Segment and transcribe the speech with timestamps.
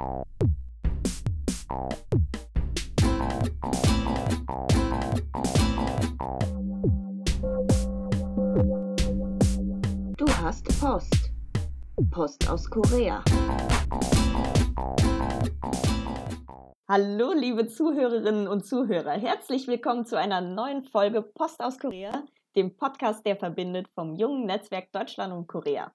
[0.00, 0.06] Du
[10.40, 11.30] hast Post.
[12.10, 13.22] Post aus Korea.
[16.88, 19.12] Hallo, liebe Zuhörerinnen und Zuhörer.
[19.12, 22.24] Herzlich willkommen zu einer neuen Folge Post aus Korea,
[22.56, 25.92] dem Podcast, der verbindet vom jungen Netzwerk Deutschland und Korea.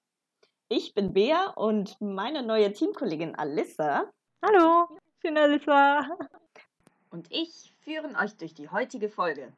[0.67, 4.11] Ich bin Bea und meine neue Teamkollegin Alissa.
[4.43, 6.07] Hallo, ich bin Alissa.
[7.11, 9.53] Und ich führen euch durch die heutige Folge.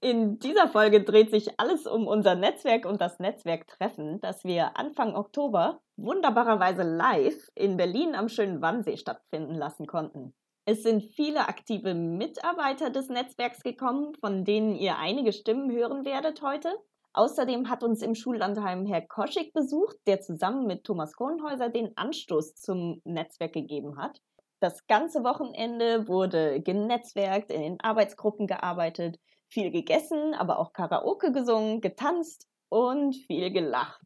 [0.00, 5.16] In dieser Folge dreht sich alles um unser Netzwerk und das Netzwerktreffen, das wir Anfang
[5.16, 10.34] Oktober wunderbarerweise live in Berlin am schönen Wannsee stattfinden lassen konnten.
[10.66, 16.42] Es sind viele aktive Mitarbeiter des Netzwerks gekommen, von denen ihr einige Stimmen hören werdet
[16.42, 16.70] heute.
[17.14, 22.56] Außerdem hat uns im Schullandheim Herr Koschig besucht, der zusammen mit Thomas Kronhäuser den Anstoß
[22.56, 24.20] zum Netzwerk gegeben hat.
[24.58, 31.80] Das ganze Wochenende wurde genetzwerkt, in den Arbeitsgruppen gearbeitet, viel gegessen, aber auch Karaoke gesungen,
[31.80, 34.00] getanzt und viel gelacht.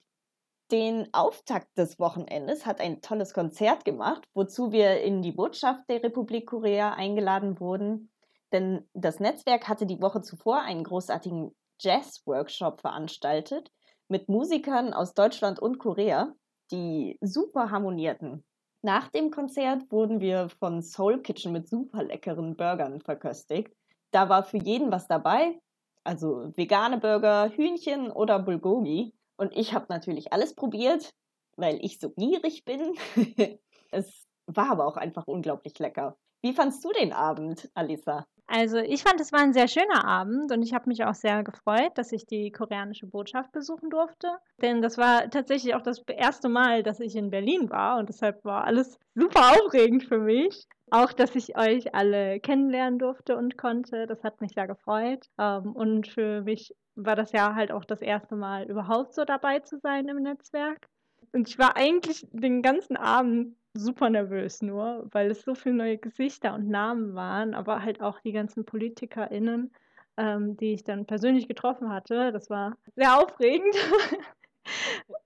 [0.71, 6.03] Den Auftakt des Wochenendes hat ein tolles Konzert gemacht, wozu wir in die Botschaft der
[6.03, 8.11] Republik Korea eingeladen wurden.
[8.53, 13.71] Denn das Netzwerk hatte die Woche zuvor einen großartigen Jazz-Workshop veranstaltet
[14.09, 16.35] mit Musikern aus Deutschland und Korea,
[16.71, 18.45] die super harmonierten.
[18.83, 23.75] Nach dem Konzert wurden wir von Soul Kitchen mit super leckeren Burgern verköstigt.
[24.13, 25.61] Da war für jeden was dabei,
[26.05, 29.15] also vegane Burger, Hühnchen oder Bulgogi.
[29.37, 31.13] Und ich habe natürlich alles probiert,
[31.57, 32.95] weil ich so gierig bin.
[33.91, 36.17] es war aber auch einfach unglaublich lecker.
[36.41, 38.27] Wie fandst du den Abend, Alisa?
[38.51, 41.45] Also ich fand, es war ein sehr schöner Abend und ich habe mich auch sehr
[41.45, 44.29] gefreut, dass ich die koreanische Botschaft besuchen durfte.
[44.63, 48.43] Denn das war tatsächlich auch das erste Mal, dass ich in Berlin war und deshalb
[48.47, 50.67] war alles super aufregend für mich.
[50.91, 55.27] Auch, dass ich euch alle kennenlernen durfte und konnte, das hat mich sehr gefreut.
[55.39, 59.61] Ähm, und für mich war das ja halt auch das erste Mal überhaupt so dabei
[59.61, 60.89] zu sein im Netzwerk.
[61.35, 65.99] Und ich war eigentlich den ganzen Abend super nervös nur, weil es so viele neue
[65.99, 69.73] Gesichter und Namen waren, aber halt auch die ganzen PolitikerInnen,
[70.17, 72.33] ähm, die ich dann persönlich getroffen hatte.
[72.33, 73.75] Das war sehr aufregend.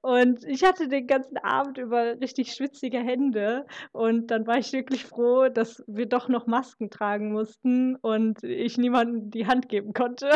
[0.03, 3.67] Und ich hatte den ganzen Abend über richtig schwitzige Hände.
[3.93, 8.79] Und dann war ich wirklich froh, dass wir doch noch Masken tragen mussten und ich
[8.79, 10.31] niemandem die Hand geben konnte.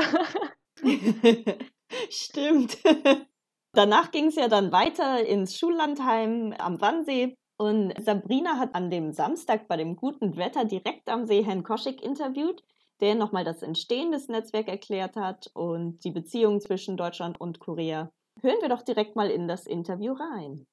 [2.10, 2.78] Stimmt.
[3.72, 7.36] Danach ging es ja dann weiter ins Schullandheim am Wannsee.
[7.58, 12.02] Und Sabrina hat an dem Samstag bei dem guten Wetter direkt am See Herrn Koschik
[12.02, 12.62] interviewt,
[13.00, 18.10] der nochmal das Entstehen des Netzwerks erklärt hat und die Beziehung zwischen Deutschland und Korea.
[18.42, 20.66] Hören wir doch direkt mal in das Interview rein.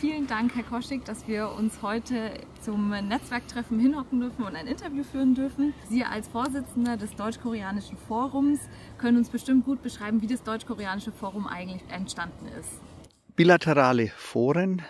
[0.00, 5.04] Vielen Dank, Herr Koschik, dass wir uns heute zum Netzwerktreffen hinhocken dürfen und ein Interview
[5.04, 5.74] führen dürfen.
[5.90, 8.60] Sie als Vorsitzender des Deutsch-Koreanischen Forums
[8.96, 12.80] können uns bestimmt gut beschreiben, wie das Deutsch-Koreanische Forum eigentlich entstanden ist.
[13.36, 14.80] Bilaterale Foren,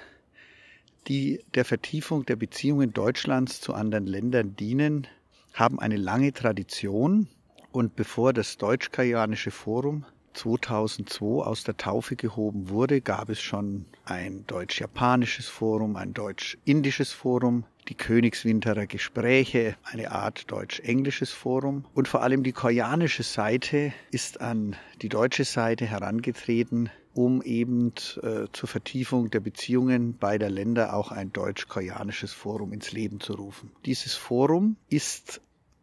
[1.08, 5.08] die der Vertiefung der Beziehungen Deutschlands zu anderen Ländern dienen,
[5.54, 7.26] haben eine lange Tradition.
[7.72, 10.04] Und bevor das Deutsch-Koreanische Forum
[10.34, 17.64] 2002 aus der Taufe gehoben wurde, gab es schon ein deutsch-japanisches Forum, ein deutsch-indisches Forum,
[17.88, 24.76] die Königswinterer Gespräche, eine Art deutsch-englisches Forum und vor allem die koreanische Seite ist an
[25.02, 27.92] die deutsche Seite herangetreten, um eben
[28.22, 33.72] äh, zur Vertiefung der Beziehungen beider Länder auch ein deutsch-koreanisches Forum ins Leben zu rufen.
[33.84, 35.40] Dieses Forum ist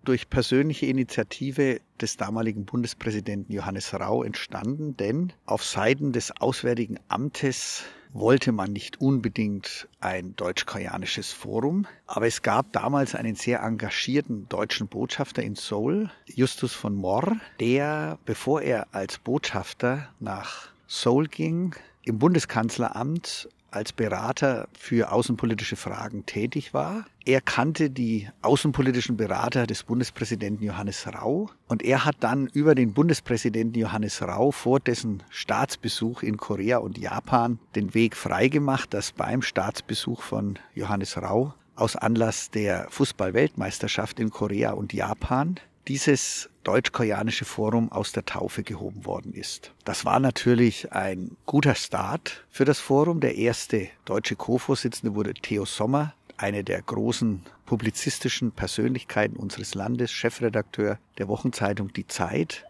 [0.08, 7.84] durch persönliche Initiative des damaligen Bundespräsidenten Johannes Rau entstanden, denn auf Seiten des Auswärtigen Amtes
[8.14, 14.88] wollte man nicht unbedingt ein deutsch-koreanisches Forum, aber es gab damals einen sehr engagierten deutschen
[14.88, 22.18] Botschafter in Seoul, Justus von Mohr, der, bevor er als Botschafter nach Seoul ging, im
[22.18, 27.06] Bundeskanzleramt als Berater für außenpolitische Fragen tätig war.
[27.28, 32.94] Er kannte die außenpolitischen Berater des Bundespräsidenten Johannes Rau und er hat dann über den
[32.94, 39.42] Bundespräsidenten Johannes Rau vor dessen Staatsbesuch in Korea und Japan den Weg freigemacht, dass beim
[39.42, 45.60] Staatsbesuch von Johannes Rau aus Anlass der Fußball-Weltmeisterschaft in Korea und Japan
[45.90, 49.74] dieses deutsch-koreanische Forum aus der Taufe gehoben worden ist.
[49.86, 53.20] Das war natürlich ein guter Start für das Forum.
[53.20, 61.00] Der erste deutsche Co-Vorsitzende wurde Theo Sommer, eine der großen publizistischen Persönlichkeiten unseres Landes, Chefredakteur
[61.18, 62.66] der Wochenzeitung Die Zeit.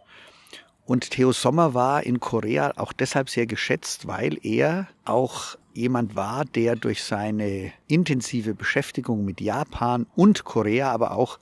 [0.86, 6.46] Und Theo Sommer war in Korea auch deshalb sehr geschätzt, weil er auch jemand war,
[6.46, 11.40] der durch seine intensive Beschäftigung mit Japan und Korea, aber auch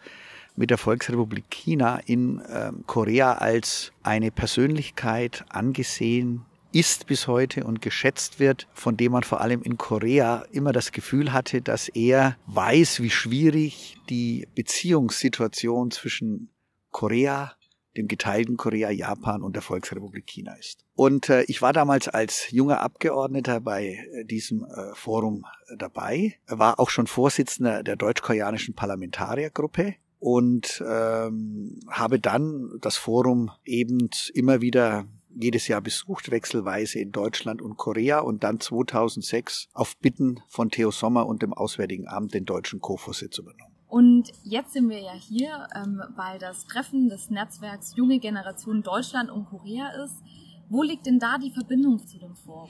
[0.55, 6.45] mit der Volksrepublik China in äh, Korea als eine Persönlichkeit angesehen
[6.75, 10.91] ist bis heute und geschätzt wird, von dem man vor allem in Korea immer das
[10.91, 16.49] Gefühl hatte, dass er weiß, wie schwierig die Beziehungssituation zwischen
[16.91, 17.53] Korea,
[17.95, 20.83] dem geteilten Korea, Japan und der Volksrepublik China ist.
[20.95, 26.35] Und äh, ich war damals als junger Abgeordneter bei äh, diesem äh, Forum äh, dabei,
[26.45, 34.59] war auch schon Vorsitzender der deutsch-koreanischen Parlamentariergruppe und ähm, habe dann das Forum eben immer
[34.59, 40.69] wieder jedes Jahr besucht, wechselweise in Deutschland und Korea und dann 2006 auf Bitten von
[40.69, 43.75] Theo Sommer und dem Auswärtigen Amt den deutschen Co-Vorsitz übernommen.
[43.87, 49.29] Und jetzt sind wir ja hier, ähm, weil das Treffen des Netzwerks Junge Generation Deutschland
[49.29, 50.21] und Korea ist.
[50.69, 52.69] Wo liegt denn da die Verbindung zu dem Forum?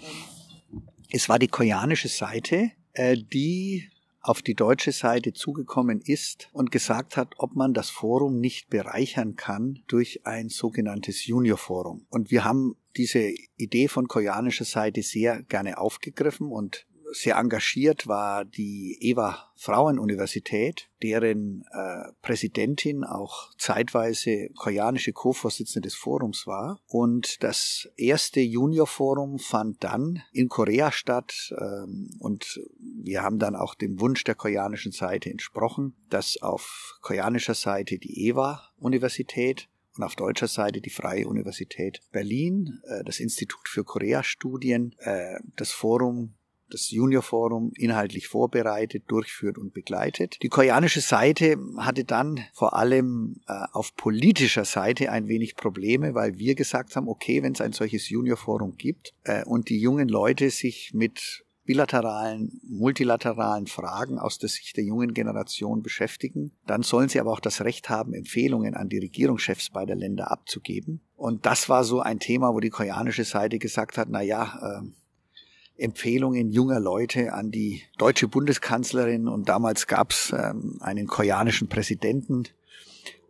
[1.09, 3.89] Es war die koreanische Seite, äh, die
[4.25, 9.35] auf die deutsche Seite zugekommen ist und gesagt hat, ob man das Forum nicht bereichern
[9.35, 12.07] kann durch ein sogenanntes Junior-Forum.
[12.09, 18.45] Und wir haben diese Idee von koreanischer Seite sehr gerne aufgegriffen und sehr engagiert war
[18.45, 26.81] die EWA Frauenuniversität, deren äh, Präsidentin auch zeitweise koreanische Co-Vorsitzende des Forums war.
[26.87, 31.53] Und das erste Junior-Forum fand dann in Korea statt.
[31.57, 32.59] Ähm, und
[33.03, 38.27] wir haben dann auch dem Wunsch der koreanischen Seite entsprochen, dass auf koreanischer Seite die
[38.29, 45.39] EWA-Universität und auf deutscher Seite die Freie Universität Berlin, äh, das Institut für Korea-Studien, äh,
[45.55, 46.33] das Forum
[46.71, 50.41] das Junior Forum inhaltlich vorbereitet, durchführt und begleitet.
[50.41, 56.39] Die koreanische Seite hatte dann vor allem äh, auf politischer Seite ein wenig Probleme, weil
[56.39, 59.13] wir gesagt haben, okay, wenn es ein solches Junior Forum gibt
[59.45, 65.81] und die jungen Leute sich mit bilateralen, multilateralen Fragen aus der Sicht der jungen Generation
[65.81, 70.31] beschäftigen, dann sollen sie aber auch das Recht haben, Empfehlungen an die Regierungschefs beider Länder
[70.31, 71.01] abzugeben.
[71.15, 75.83] Und das war so ein Thema, wo die koreanische Seite gesagt hat, na ja, äh,
[75.83, 82.43] Empfehlungen junger Leute an die deutsche Bundeskanzlerin und damals gab's ähm, einen koreanischen Präsidenten.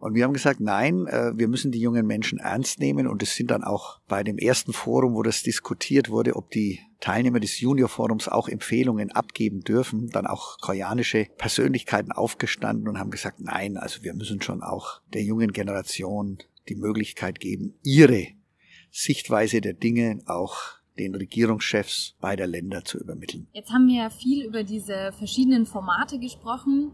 [0.05, 3.07] Und wir haben gesagt, nein, äh, wir müssen die jungen Menschen ernst nehmen.
[3.07, 6.79] Und es sind dann auch bei dem ersten Forum, wo das diskutiert wurde, ob die
[6.99, 13.39] Teilnehmer des Junior-Forums auch Empfehlungen abgeben dürfen, dann auch koreanische Persönlichkeiten aufgestanden und haben gesagt,
[13.39, 16.37] nein, also wir müssen schon auch der jungen Generation
[16.69, 18.27] die Möglichkeit geben, ihre
[18.91, 20.55] Sichtweise der Dinge auch
[20.99, 23.47] den Regierungschefs beider Länder zu übermitteln.
[23.53, 26.91] Jetzt haben wir ja viel über diese verschiedenen Formate gesprochen.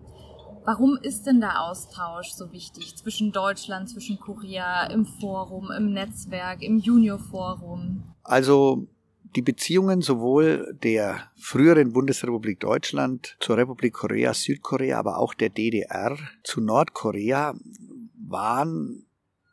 [0.64, 6.62] Warum ist denn der Austausch so wichtig zwischen Deutschland, zwischen Korea, im Forum, im Netzwerk,
[6.62, 8.04] im Junior-Forum?
[8.24, 8.88] Also
[9.36, 16.18] die Beziehungen sowohl der früheren Bundesrepublik Deutschland zur Republik Korea, Südkorea, aber auch der DDR
[16.44, 17.56] zu Nordkorea
[18.28, 19.06] waren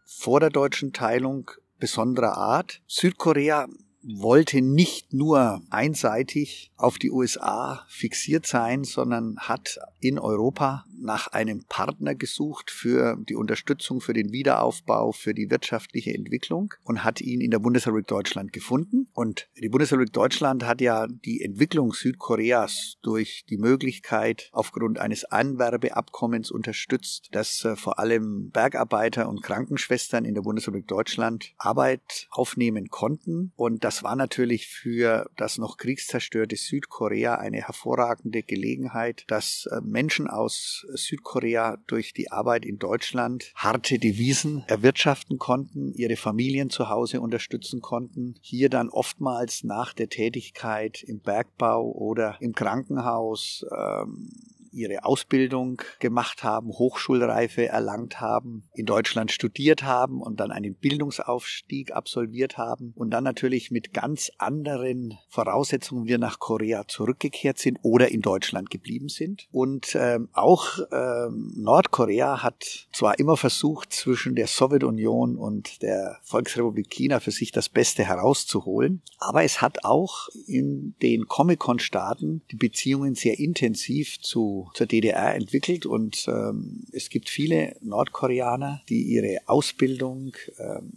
[0.04, 2.82] vor der deutschen Teilung besonderer Art.
[2.86, 3.68] Südkorea
[4.02, 11.64] wollte nicht nur einseitig auf die USA fixiert sein, sondern hat in Europa nach einem
[11.68, 17.40] Partner gesucht für die Unterstützung, für den Wiederaufbau, für die wirtschaftliche Entwicklung und hat ihn
[17.40, 19.08] in der Bundesrepublik Deutschland gefunden.
[19.12, 26.50] Und die Bundesrepublik Deutschland hat ja die Entwicklung Südkoreas durch die Möglichkeit aufgrund eines Anwerbeabkommens
[26.50, 33.52] unterstützt, dass äh, vor allem Bergarbeiter und Krankenschwestern in der Bundesrepublik Deutschland Arbeit aufnehmen konnten.
[33.56, 40.28] Und das war natürlich für das noch kriegszerstörte Südkorea eine hervorragende Gelegenheit, dass äh, Menschen
[40.28, 47.20] aus Südkorea durch die Arbeit in Deutschland harte Devisen erwirtschaften konnten, ihre Familien zu Hause
[47.20, 54.30] unterstützen konnten, hier dann oftmals nach der Tätigkeit im Bergbau oder im Krankenhaus ähm,
[54.72, 61.92] ihre Ausbildung gemacht haben, Hochschulreife erlangt haben, in Deutschland studiert haben und dann einen Bildungsaufstieg
[61.92, 68.10] absolviert haben und dann natürlich mit ganz anderen Voraussetzungen wir nach Korea zurückgekehrt sind oder
[68.10, 69.46] in Deutschland geblieben sind.
[69.50, 76.90] Und ähm, auch ähm, Nordkorea hat zwar immer versucht, zwischen der Sowjetunion und der Volksrepublik
[76.90, 83.14] China für sich das Beste herauszuholen, aber es hat auch in den Comic-Con-Staaten die Beziehungen
[83.14, 90.32] sehr intensiv zu zur DDR entwickelt und ähm, es gibt viele Nordkoreaner, die ihre Ausbildung
[90.58, 90.92] ähm,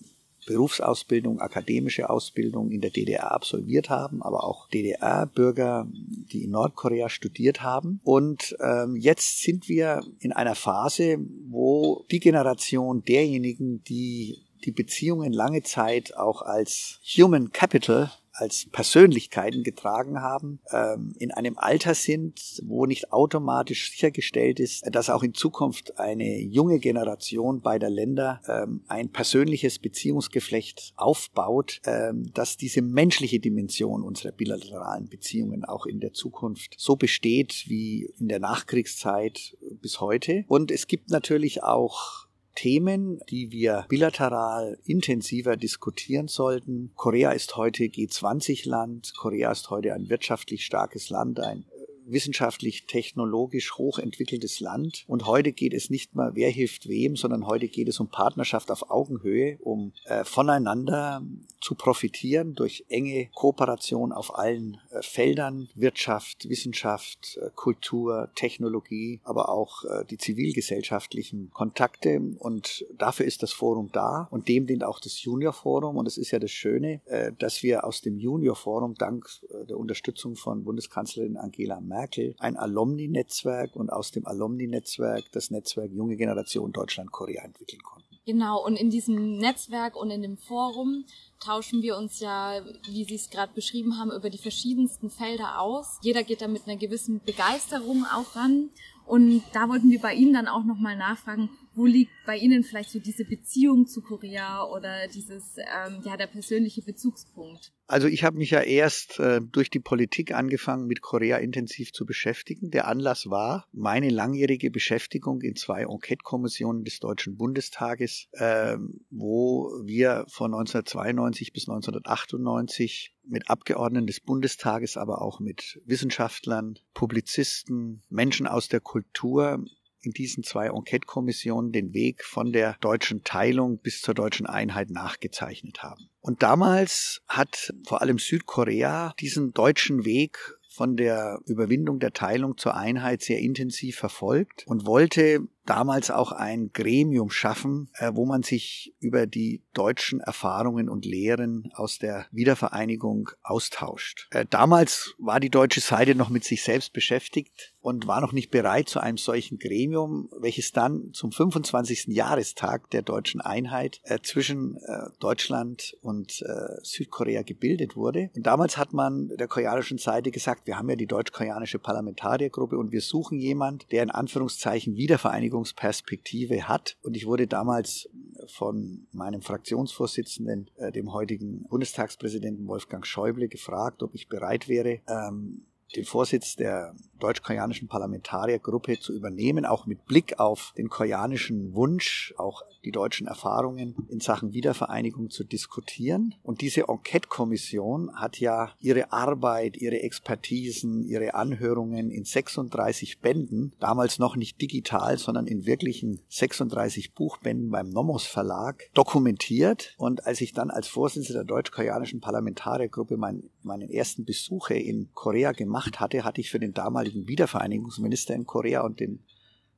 [0.46, 5.88] Berufsausbildung, akademische Ausbildung in der DDR absolviert haben, aber auch DDR-Bürger,
[6.32, 8.00] die in Nordkorea studiert haben.
[8.04, 11.18] Und ähm, jetzt sind wir in einer Phase,
[11.50, 18.12] wo die Generation derjenigen, die die Beziehungen lange Zeit auch als Human Capital
[18.42, 25.10] als Persönlichkeiten getragen haben, ähm, in einem Alter sind, wo nicht automatisch sichergestellt ist, dass
[25.10, 32.58] auch in Zukunft eine junge Generation beider Länder ähm, ein persönliches Beziehungsgeflecht aufbaut, ähm, dass
[32.58, 38.40] diese menschliche Dimension unserer bilateralen Beziehungen auch in der Zukunft so besteht wie in der
[38.40, 40.44] Nachkriegszeit bis heute.
[40.48, 46.92] Und es gibt natürlich auch Themen, die wir bilateral intensiver diskutieren sollten.
[46.96, 49.14] Korea ist heute G20-Land.
[49.18, 51.66] Korea ist heute ein wirtschaftlich starkes Land, ein
[52.12, 55.04] wissenschaftlich, technologisch hochentwickeltes Land.
[55.08, 58.72] Und heute geht es nicht mehr, wer hilft wem, sondern heute geht es um Partnerschaft
[58.72, 61.24] auf Augenhöhe, um äh, voneinander
[61.62, 69.50] zu profitieren durch enge Kooperation auf allen äh, Feldern, Wirtschaft, Wissenschaft, äh, Kultur, Technologie, aber
[69.50, 72.20] auch äh, die zivilgesellschaftlichen Kontakte.
[72.40, 75.98] Und dafür ist das Forum da und dem dient auch das Junior Forum.
[75.98, 79.66] Und es ist ja das Schöne, äh, dass wir aus dem Junior Forum dank äh,
[79.68, 82.01] der Unterstützung von Bundeskanzlerin Angela Merkel
[82.40, 88.12] ein Alumni-Netzwerk und aus dem Alumni-Netzwerk das Netzwerk Junge Generation Deutschland-Korea entwickeln konnten.
[88.26, 91.06] Genau, und in diesem Netzwerk und in dem Forum
[91.40, 95.98] tauschen wir uns ja, wie Sie es gerade beschrieben haben, über die verschiedensten Felder aus.
[96.04, 98.70] Jeder geht da mit einer gewissen Begeisterung auch ran.
[99.08, 102.90] Und da wollten wir bei Ihnen dann auch nochmal nachfragen, wo liegt bei Ihnen vielleicht
[102.90, 107.72] so diese Beziehung zu Korea oder dieses, ähm, ja, der persönliche Bezugspunkt?
[107.88, 112.06] Also ich habe mich ja erst äh, durch die Politik angefangen, mit Korea intensiv zu
[112.06, 112.72] beschäftigen.
[112.72, 118.78] Der Anlass war meine langjährige Beschäftigung in zwei Enquete-Kommissionen des Deutschen Bundestages, äh,
[119.10, 128.04] wo wir von 1992 bis 1998 mit Abgeordneten des Bundestages, aber auch mit Wissenschaftlern, Publizisten,
[128.10, 129.66] Menschen aus der Kultur
[130.02, 135.84] in diesen zwei Enquete-Kommissionen den Weg von der deutschen Teilung bis zur deutschen Einheit nachgezeichnet
[135.84, 136.10] haben.
[136.20, 140.38] Und damals hat vor allem Südkorea diesen deutschen Weg
[140.70, 146.72] von der Überwindung der Teilung zur Einheit sehr intensiv verfolgt und wollte damals auch ein
[146.74, 153.30] Gremium schaffen, äh, wo man sich über die deutschen Erfahrungen und Lehren aus der Wiedervereinigung
[153.44, 154.28] austauscht.
[154.32, 158.52] Äh, damals war die deutsche Seite noch mit sich selbst beschäftigt und war noch nicht
[158.52, 162.08] bereit zu einem solchen Gremium, welches dann zum 25.
[162.08, 164.78] Jahrestag der deutschen Einheit äh, zwischen
[165.20, 166.44] Deutschland und
[166.82, 168.30] Südkorea gebildet wurde.
[168.36, 172.92] Und damals hat man der koreanischen Seite gesagt, wir haben ja die deutsch-koreanische Parlamentariergruppe und
[172.92, 176.98] wir suchen jemand, der in Anführungszeichen Wiedervereinigung Verteidigungsperspektive hat.
[177.02, 178.10] Und ich wurde damals
[178.48, 185.66] von meinem Fraktionsvorsitzenden, äh, dem heutigen Bundestagspräsidenten Wolfgang Schäuble, gefragt, ob ich bereit wäre, ähm,
[185.96, 192.64] den Vorsitz der deutsch-koreanischen Parlamentariergruppe zu übernehmen, auch mit Blick auf den koreanischen Wunsch, auch
[192.84, 196.36] die deutschen Erfahrungen in Sachen Wiedervereinigung zu diskutieren.
[196.44, 204.20] Und diese Enquete-Kommission hat ja ihre Arbeit, ihre Expertisen, ihre Anhörungen in 36 Bänden, damals
[204.20, 209.94] noch nicht digital, sondern in wirklichen 36 Buchbänden beim Nomos Verlag dokumentiert.
[209.98, 215.52] Und als ich dann als Vorsitzender der deutsch-koreanischen Parlamentariergruppe mein, meinen ersten Besuche in Korea
[215.52, 219.24] gemacht hatte, hatte ich für den damaligen Wiedervereinigungsminister in Korea und den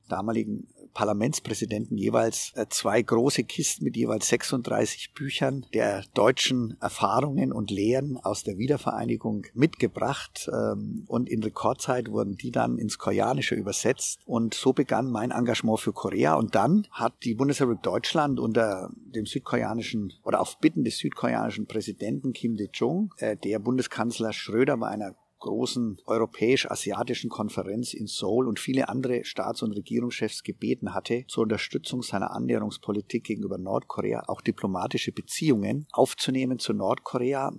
[0.08, 7.70] damaligen Parlamentspräsidenten jeweils äh, zwei große Kisten mit jeweils 36 Büchern der deutschen Erfahrungen und
[7.70, 14.20] Lehren aus der Wiedervereinigung mitgebracht ähm, und in Rekordzeit wurden die dann ins Koreanische übersetzt.
[14.24, 16.34] Und so begann mein Engagement für Korea.
[16.34, 22.32] Und dann hat die Bundesrepublik Deutschland unter dem südkoreanischen oder auf Bitten des südkoreanischen Präsidenten
[22.32, 28.88] Kim Dae-jung, äh, der Bundeskanzler Schröder bei einer großen europäisch-asiatischen Konferenz in Seoul und viele
[28.88, 35.86] andere Staats- und Regierungschefs gebeten hatte, zur Unterstützung seiner Annäherungspolitik gegenüber Nordkorea auch diplomatische Beziehungen
[35.92, 37.52] aufzunehmen zu Nordkorea.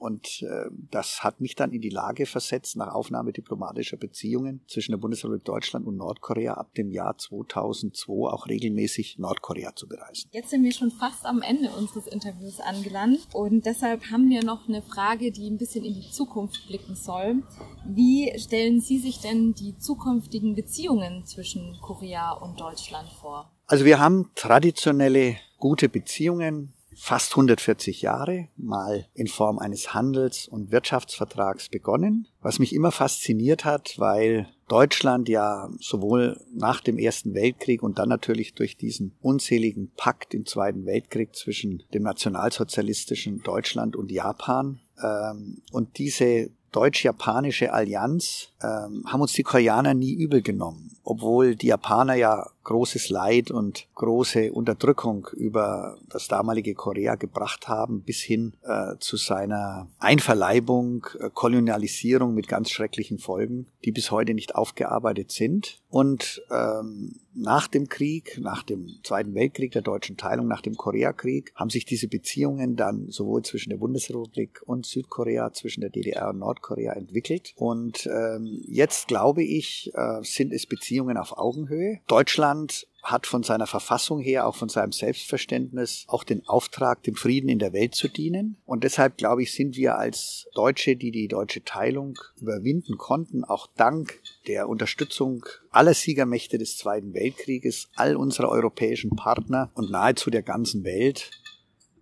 [0.00, 4.92] Und äh, das hat mich dann in die Lage versetzt, nach Aufnahme diplomatischer Beziehungen zwischen
[4.92, 10.30] der Bundesrepublik Deutschland und Nordkorea ab dem Jahr 2002 auch regelmäßig Nordkorea zu bereisen.
[10.32, 14.66] Jetzt sind wir schon fast am Ende unseres Interviews angelangt und deshalb haben wir noch
[14.68, 17.42] eine Frage, die ein bisschen in die Zukunft blicken soll.
[17.84, 23.52] Wie stellen Sie sich denn die zukünftigen Beziehungen zwischen Korea und Deutschland vor?
[23.66, 30.70] Also wir haben traditionelle gute Beziehungen fast 140 Jahre, mal in Form eines Handels- und
[30.70, 37.82] Wirtschaftsvertrags begonnen, was mich immer fasziniert hat, weil Deutschland ja sowohl nach dem Ersten Weltkrieg
[37.82, 44.12] und dann natürlich durch diesen unzähligen Pakt im Zweiten Weltkrieg zwischen dem nationalsozialistischen Deutschland und
[44.12, 50.90] Japan ähm, und diese deutsch-japanische Allianz ähm, haben uns die Koreaner nie übel genommen.
[51.10, 58.02] obwohl die Japaner ja großes Leid und große Unterdrückung über das damalige Korea gebracht haben,
[58.02, 64.34] bis hin äh, zu seiner Einverleibung, äh, Kolonialisierung mit ganz schrecklichen Folgen, die bis heute
[64.34, 65.79] nicht aufgearbeitet sind.
[65.90, 71.52] Und ähm, nach dem Krieg, nach dem Zweiten Weltkrieg, der deutschen Teilung, nach dem Koreakrieg,
[71.56, 76.38] haben sich diese Beziehungen dann sowohl zwischen der Bundesrepublik und Südkorea, zwischen der DDR und
[76.38, 77.52] Nordkorea entwickelt.
[77.56, 82.00] Und ähm, jetzt glaube ich, äh, sind es Beziehungen auf Augenhöhe.
[82.06, 87.48] Deutschland hat von seiner Verfassung her, auch von seinem Selbstverständnis, auch den Auftrag, dem Frieden
[87.48, 88.56] in der Welt zu dienen.
[88.64, 93.68] Und deshalb, glaube ich, sind wir als Deutsche, die die deutsche Teilung überwinden konnten, auch
[93.76, 100.42] dank der Unterstützung aller Siegermächte des Zweiten Weltkrieges, all unserer europäischen Partner und nahezu der
[100.42, 101.30] ganzen Welt,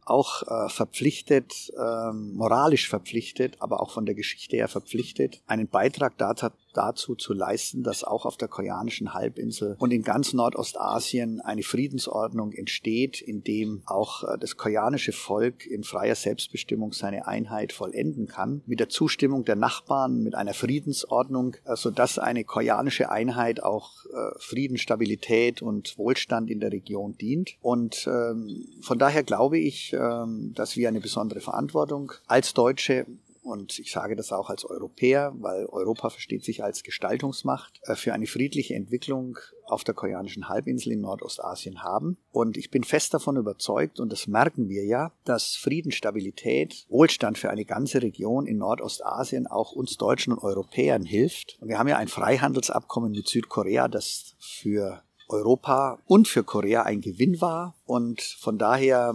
[0.09, 6.17] auch äh, verpflichtet, äh, moralisch verpflichtet, aber auch von der Geschichte her verpflichtet, einen Beitrag
[6.19, 11.65] dazu, dazu zu leisten, dass auch auf der koreanischen Halbinsel und in ganz Nordostasien eine
[11.65, 18.29] Friedensordnung entsteht, in dem auch äh, das koreanische Volk in freier Selbstbestimmung seine Einheit vollenden
[18.29, 24.05] kann, mit der Zustimmung der Nachbarn, mit einer Friedensordnung, äh, sodass eine koreanische Einheit auch
[24.07, 27.57] äh, Frieden, Stabilität und Wohlstand in der Region dient.
[27.61, 33.07] Und ähm, von daher glaube ich, ähm, dass wir eine besondere Verantwortung als Deutsche
[33.43, 38.13] und ich sage das auch als Europäer, weil Europa versteht sich als Gestaltungsmacht äh, für
[38.13, 42.17] eine friedliche Entwicklung auf der koreanischen Halbinsel in Nordostasien haben.
[42.31, 47.39] Und ich bin fest davon überzeugt, und das merken wir ja, dass Frieden, Stabilität, Wohlstand
[47.39, 51.59] für eine ganze Region in Nordostasien auch uns Deutschen und Europäern hilft.
[51.61, 57.01] Und wir haben ja ein Freihandelsabkommen mit Südkorea, das für Europa und für Korea ein
[57.01, 57.77] Gewinn war.
[57.85, 59.15] Und von daher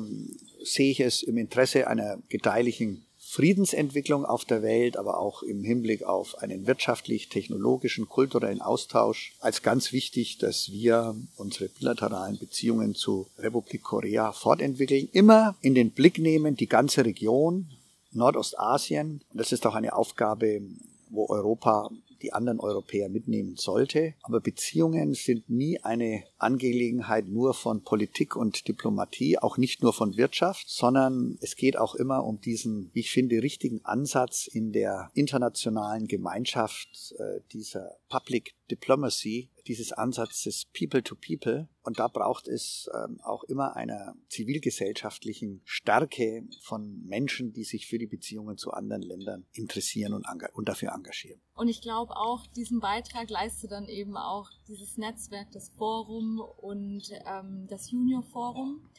[0.63, 6.03] sehe ich es im Interesse einer gedeihlichen Friedensentwicklung auf der Welt, aber auch im Hinblick
[6.03, 13.25] auf einen wirtschaftlich, technologischen, kulturellen Austausch als ganz wichtig, dass wir unsere bilateralen Beziehungen zu
[13.39, 15.09] Republik Korea fortentwickeln.
[15.13, 17.69] Immer in den Blick nehmen die ganze Region,
[18.11, 19.21] Nordostasien.
[19.33, 20.61] Das ist auch eine Aufgabe,
[21.09, 21.89] wo Europa
[22.23, 24.15] die anderen Europäer mitnehmen sollte.
[24.23, 30.17] Aber Beziehungen sind nie eine Angelegenheit nur von Politik und Diplomatie, auch nicht nur von
[30.17, 36.07] Wirtschaft, sondern es geht auch immer um diesen, ich finde, richtigen Ansatz in der internationalen
[36.07, 41.67] Gemeinschaft äh, dieser Public Diplomacy, dieses Ansatzes People to People.
[41.83, 47.97] Und da braucht es ähm, auch immer einer zivilgesellschaftlichen Stärke von Menschen, die sich für
[47.97, 51.41] die Beziehungen zu anderen Ländern interessieren und, und dafür engagieren.
[51.55, 57.11] Und ich glaube auch, diesen Beitrag leistet dann eben auch dieses Netzwerk, das Forum und
[57.25, 58.89] ähm, das Junior Forum.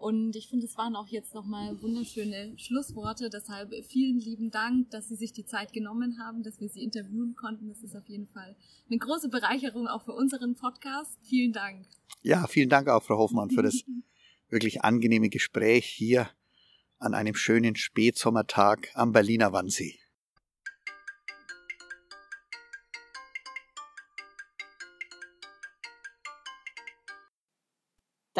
[0.00, 3.28] Und ich finde, es waren auch jetzt nochmal wunderschöne Schlussworte.
[3.28, 7.34] Deshalb vielen lieben Dank, dass Sie sich die Zeit genommen haben, dass wir Sie interviewen
[7.36, 7.68] konnten.
[7.68, 8.56] Das ist auf jeden Fall
[8.88, 11.18] eine große Bereicherung auch für unseren Podcast.
[11.22, 11.86] Vielen Dank.
[12.22, 13.84] Ja, vielen Dank auch, Frau Hoffmann, für das
[14.48, 16.30] wirklich angenehme Gespräch hier
[16.98, 19.99] an einem schönen Spätsommertag am Berliner Wannsee.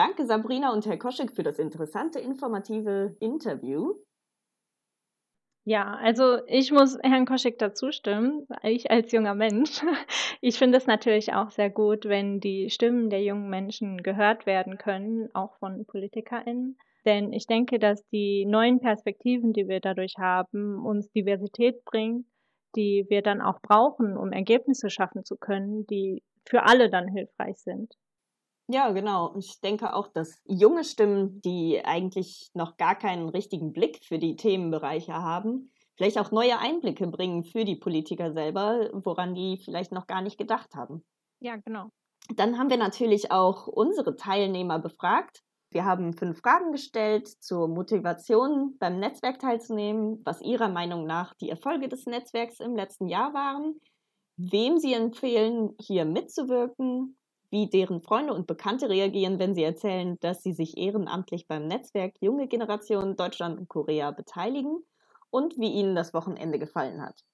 [0.00, 3.96] Danke Sabrina und Herr Koschek für das interessante, informative Interview.
[5.66, 9.82] Ja, also ich muss Herrn Koschek dazu stimmen, ich als junger Mensch.
[10.40, 14.78] Ich finde es natürlich auch sehr gut, wenn die Stimmen der jungen Menschen gehört werden
[14.78, 16.78] können, auch von PolitikerInnen.
[17.04, 22.24] Denn ich denke, dass die neuen Perspektiven, die wir dadurch haben, uns Diversität bringen,
[22.74, 27.58] die wir dann auch brauchen, um Ergebnisse schaffen zu können, die für alle dann hilfreich
[27.58, 27.98] sind.
[28.72, 29.34] Ja, genau.
[29.36, 34.36] Ich denke auch, dass junge Stimmen, die eigentlich noch gar keinen richtigen Blick für die
[34.36, 40.06] Themenbereiche haben, vielleicht auch neue Einblicke bringen für die Politiker selber, woran die vielleicht noch
[40.06, 41.04] gar nicht gedacht haben.
[41.40, 41.90] Ja, genau.
[42.36, 45.42] Dann haben wir natürlich auch unsere Teilnehmer befragt.
[45.72, 51.50] Wir haben fünf Fragen gestellt zur Motivation beim Netzwerk teilzunehmen, was ihrer Meinung nach die
[51.50, 53.80] Erfolge des Netzwerks im letzten Jahr waren,
[54.36, 57.16] wem sie empfehlen, hier mitzuwirken
[57.50, 62.14] wie deren Freunde und Bekannte reagieren, wenn sie erzählen, dass sie sich ehrenamtlich beim Netzwerk
[62.20, 64.84] Junge Generation Deutschland und Korea beteiligen
[65.30, 67.24] und wie ihnen das Wochenende gefallen hat.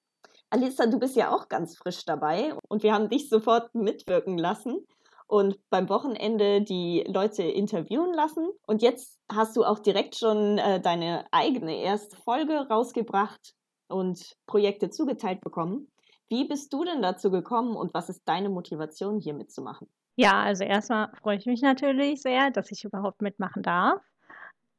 [0.49, 4.85] Alisa, du bist ja auch ganz frisch dabei und wir haben dich sofort mitwirken lassen
[5.27, 8.49] und beim Wochenende die Leute interviewen lassen.
[8.65, 13.53] Und jetzt hast du auch direkt schon äh, deine eigene erste Folge rausgebracht
[13.89, 15.91] und Projekte zugeteilt bekommen.
[16.29, 19.87] Wie bist du denn dazu gekommen und was ist deine Motivation, hier mitzumachen?
[20.19, 24.01] Ja, also erstmal freue ich mich natürlich sehr, dass ich überhaupt mitmachen darf.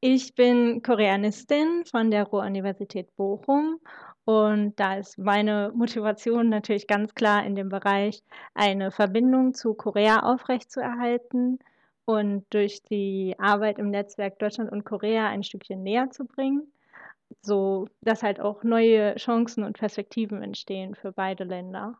[0.01, 3.79] Ich bin Koreanistin von der Ruhr-Universität Bochum
[4.25, 8.21] Und da ist meine Motivation natürlich ganz klar in dem Bereich,
[8.55, 11.59] eine Verbindung zu Korea aufrechtzuerhalten
[12.05, 16.73] und durch die Arbeit im Netzwerk Deutschland und Korea ein Stückchen näher zu bringen,
[17.41, 21.99] so dass halt auch neue Chancen und Perspektiven entstehen für beide Länder.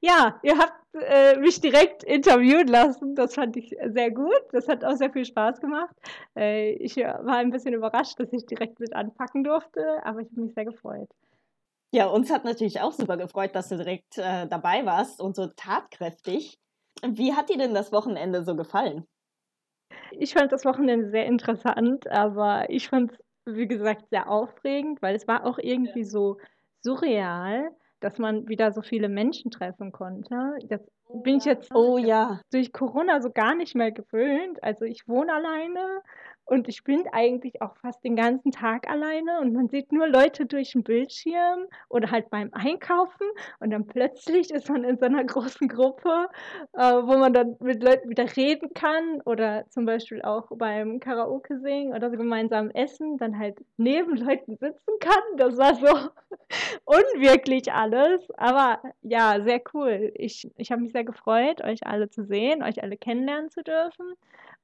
[0.00, 3.14] Ja, ihr habt äh, mich direkt interviewen lassen.
[3.14, 4.42] Das fand ich sehr gut.
[4.52, 5.94] Das hat auch sehr viel Spaß gemacht.
[6.36, 10.42] Äh, ich war ein bisschen überrascht, dass ich direkt mit anpacken durfte, aber ich habe
[10.42, 11.08] mich sehr gefreut.
[11.92, 15.46] Ja, uns hat natürlich auch super gefreut, dass du direkt äh, dabei warst und so
[15.46, 16.58] tatkräftig.
[17.02, 19.06] Wie hat dir denn das Wochenende so gefallen?
[20.10, 25.14] Ich fand das Wochenende sehr interessant, aber ich fand es, wie gesagt, sehr aufregend, weil
[25.14, 26.06] es war auch irgendwie ja.
[26.06, 26.38] so
[26.82, 30.58] surreal dass man wieder so viele Menschen treffen konnte.
[30.68, 30.80] Das
[31.22, 32.40] bin ich jetzt oh, ja.
[32.52, 34.62] durch Corona so gar nicht mehr gewöhnt.
[34.62, 36.02] Also ich wohne alleine
[36.46, 40.46] und ich bin eigentlich auch fast den ganzen Tag alleine und man sieht nur Leute
[40.46, 43.26] durch den Bildschirm oder halt beim Einkaufen
[43.58, 46.28] und dann plötzlich ist man in so einer großen Gruppe,
[46.72, 51.58] äh, wo man dann mit Leuten wieder reden kann oder zum Beispiel auch beim Karaoke
[51.60, 55.36] singen oder so gemeinsam essen, dann halt neben Leuten sitzen kann.
[55.36, 56.10] Das war so
[56.84, 60.12] unwirklich alles, aber ja, sehr cool.
[60.14, 64.14] Ich, ich habe mich sehr gefreut, euch alle zu sehen, euch alle kennenlernen zu dürfen.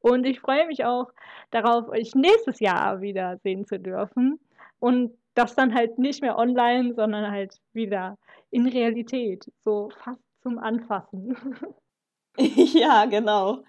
[0.03, 1.07] Und ich freue mich auch
[1.51, 4.38] darauf, euch nächstes Jahr wieder sehen zu dürfen.
[4.79, 8.19] Und das dann halt nicht mehr online, sondern halt wieder
[8.51, 11.37] in Realität, so fast zum Anfassen.
[12.38, 13.62] ja, genau.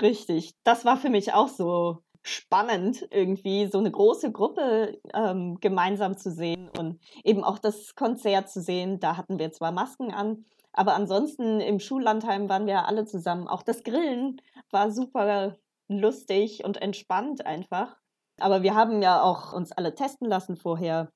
[0.00, 0.54] Richtig.
[0.64, 6.30] Das war für mich auch so spannend, irgendwie so eine große Gruppe ähm, gemeinsam zu
[6.30, 8.98] sehen und eben auch das Konzert zu sehen.
[8.98, 13.46] Da hatten wir zwar Masken an, aber ansonsten im Schullandheim waren wir alle zusammen.
[13.46, 15.56] Auch das Grillen war super
[15.88, 17.96] lustig und entspannt einfach.
[18.38, 21.12] Aber wir haben ja auch uns alle testen lassen vorher.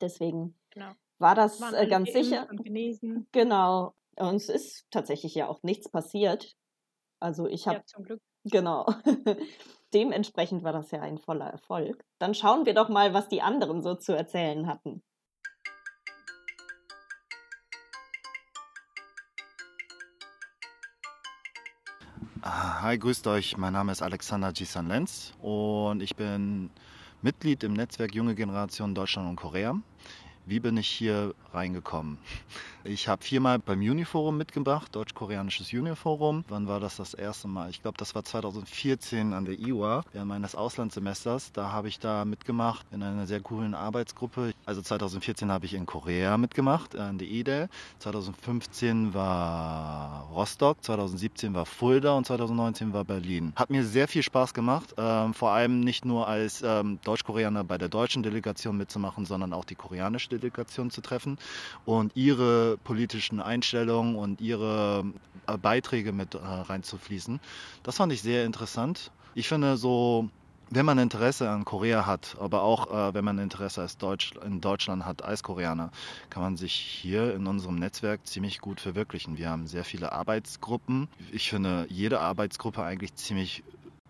[0.00, 0.92] Deswegen genau.
[1.18, 2.48] war das äh, ganz sicher.
[3.32, 3.94] Genau.
[4.16, 6.54] Uns ist tatsächlich ja auch nichts passiert.
[7.20, 7.78] Also ich habe.
[7.78, 8.20] Ja, zum Glück.
[8.44, 8.86] Genau.
[9.94, 12.04] Dementsprechend war das ja ein voller Erfolg.
[12.18, 15.02] Dann schauen wir doch mal, was die anderen so zu erzählen hatten.
[22.44, 23.56] Hi, grüßt euch.
[23.56, 26.70] Mein Name ist Alexander Jisan Lenz und ich bin
[27.22, 29.76] Mitglied im Netzwerk Junge Generation Deutschland und Korea.
[30.44, 32.18] Wie bin ich hier reingekommen?
[32.84, 36.44] Ich habe viermal beim Uniforum mitgemacht, Deutsch-Koreanisches Uniforum.
[36.48, 37.70] Wann war das das erste Mal?
[37.70, 41.52] Ich glaube, das war 2014 an der IWA, während meines Auslandssemesters.
[41.52, 44.52] Da habe ich da mitgemacht in einer sehr coolen Arbeitsgruppe.
[44.66, 47.68] Also 2014 habe ich in Korea mitgemacht, an der IDE.
[48.00, 53.52] 2015 war Rostock, 2017 war Fulda und 2019 war Berlin.
[53.54, 57.78] Hat mir sehr viel Spaß gemacht, ähm, vor allem nicht nur als ähm, Deutsch-Koreaner bei
[57.78, 61.38] der deutschen Delegation mitzumachen, sondern auch die koreanische Delegation zu treffen
[61.84, 65.04] und ihre politischen Einstellungen und ihre
[65.46, 67.40] äh, Beiträge mit äh, reinzufließen.
[67.82, 69.10] Das fand ich sehr interessant.
[69.34, 70.28] Ich finde so
[70.74, 74.62] wenn man Interesse an Korea hat, aber auch äh, wenn man Interesse als Deutsch, in
[74.62, 75.90] Deutschland hat als Koreaner,
[76.30, 79.36] kann man sich hier in unserem Netzwerk ziemlich gut verwirklichen.
[79.36, 81.08] Wir haben sehr viele Arbeitsgruppen.
[81.30, 83.62] Ich finde jede Arbeitsgruppe eigentlich ziemlich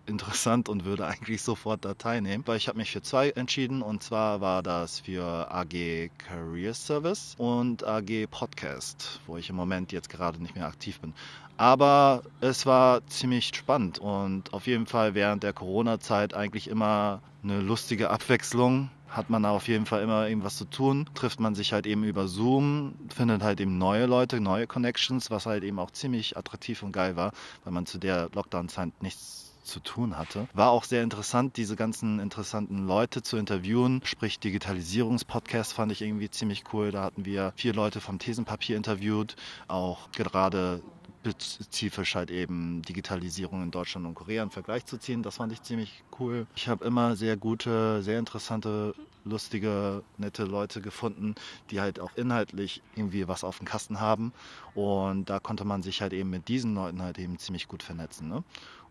[0.05, 4.03] interessant und würde eigentlich sofort da teilnehmen, weil ich habe mich für zwei entschieden und
[4.03, 10.09] zwar war das für AG Career Service und AG Podcast, wo ich im Moment jetzt
[10.09, 11.13] gerade nicht mehr aktiv bin.
[11.57, 17.61] Aber es war ziemlich spannend und auf jeden Fall während der Corona-Zeit eigentlich immer eine
[17.61, 21.07] lustige Abwechslung hat man auf jeden Fall immer irgendwas zu tun.
[21.13, 25.45] Trifft man sich halt eben über Zoom, findet halt eben neue Leute, neue Connections, was
[25.45, 27.31] halt eben auch ziemlich attraktiv und geil war,
[27.63, 30.47] weil man zu der Lockdown-Zeit nichts zu tun hatte.
[30.53, 34.01] War auch sehr interessant, diese ganzen interessanten Leute zu interviewen.
[34.03, 36.91] Sprich, Digitalisierungspodcast fand ich irgendwie ziemlich cool.
[36.91, 39.35] Da hatten wir vier Leute vom Thesenpapier interviewt,
[39.67, 40.81] auch gerade
[41.23, 45.23] spezifisch halt eben Digitalisierung in Deutschland und Korea im Vergleich zu ziehen.
[45.23, 46.45] Das fand ich ziemlich cool.
[46.55, 51.35] Ich habe immer sehr gute, sehr interessante, lustige, nette Leute gefunden,
[51.71, 54.33] die halt auch inhaltlich irgendwie was auf dem Kasten haben.
[54.75, 58.27] Und da konnte man sich halt eben mit diesen Leuten halt eben ziemlich gut vernetzen.
[58.27, 58.43] Ne?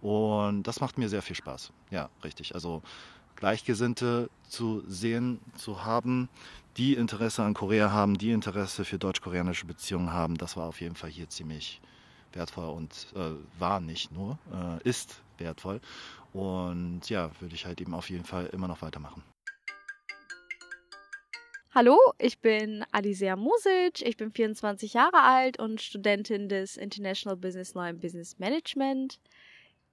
[0.02, 1.72] Und das macht mir sehr viel Spaß.
[1.90, 2.54] Ja, richtig.
[2.54, 2.82] Also
[3.36, 6.28] Gleichgesinnte zu sehen, zu haben,
[6.76, 10.96] die Interesse an Korea haben, die Interesse für deutsch-koreanische Beziehungen haben, das war auf jeden
[10.96, 11.80] Fall hier ziemlich
[12.32, 15.80] wertvoll und äh, war nicht nur, äh, ist wertvoll.
[16.32, 19.22] Und ja, würde ich halt eben auf jeden Fall immer noch weitermachen.
[21.74, 27.72] Hallo, ich bin Alisea Music, ich bin 24 Jahre alt und Studentin des International Business
[27.72, 29.18] Law and Business Management.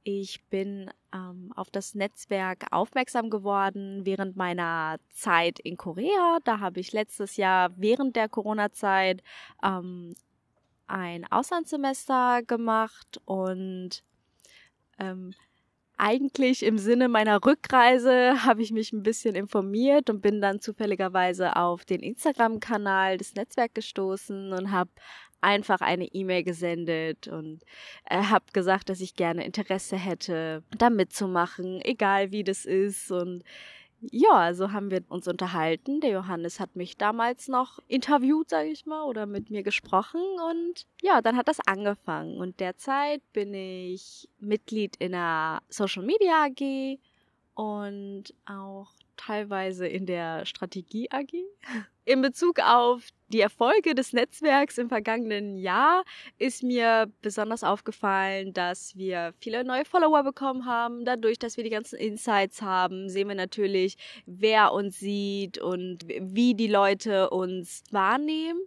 [0.04, 6.40] Ich bin ähm, auf das Netzwerk aufmerksam geworden während meiner Zeit in Korea.
[6.46, 9.22] Da habe ich letztes Jahr während der Corona-Zeit
[9.64, 10.16] ähm,
[10.88, 14.04] ein Auslandssemester gemacht und
[15.00, 15.34] ähm,
[15.98, 21.58] eigentlich im Sinne meiner Rückreise habe ich mich ein bisschen informiert und bin dann zufälligerweise
[21.58, 24.92] auf den Instagram-Kanal des Netzwerks gestoßen und habe
[25.42, 27.62] einfach eine E-Mail gesendet und
[28.10, 33.44] äh, habe gesagt, dass ich gerne Interesse hätte, da mitzumachen, egal wie das ist und
[34.02, 36.00] ja, so haben wir uns unterhalten.
[36.00, 40.22] Der Johannes hat mich damals noch interviewt, sage ich mal, oder mit mir gesprochen.
[40.50, 42.38] Und ja, dann hat das angefangen.
[42.38, 46.98] Und derzeit bin ich Mitglied in der Social Media AG
[47.56, 48.94] und auch
[49.30, 51.32] teilweise in der Strategie AG.
[52.04, 56.04] In Bezug auf die Erfolge des Netzwerks im vergangenen Jahr
[56.40, 61.06] ist mir besonders aufgefallen, dass wir viele neue Follower bekommen haben.
[61.06, 66.56] Dadurch, dass wir die ganzen Insights haben, sehen wir natürlich, wer uns sieht und wie
[66.56, 68.60] die Leute uns wahrnehmen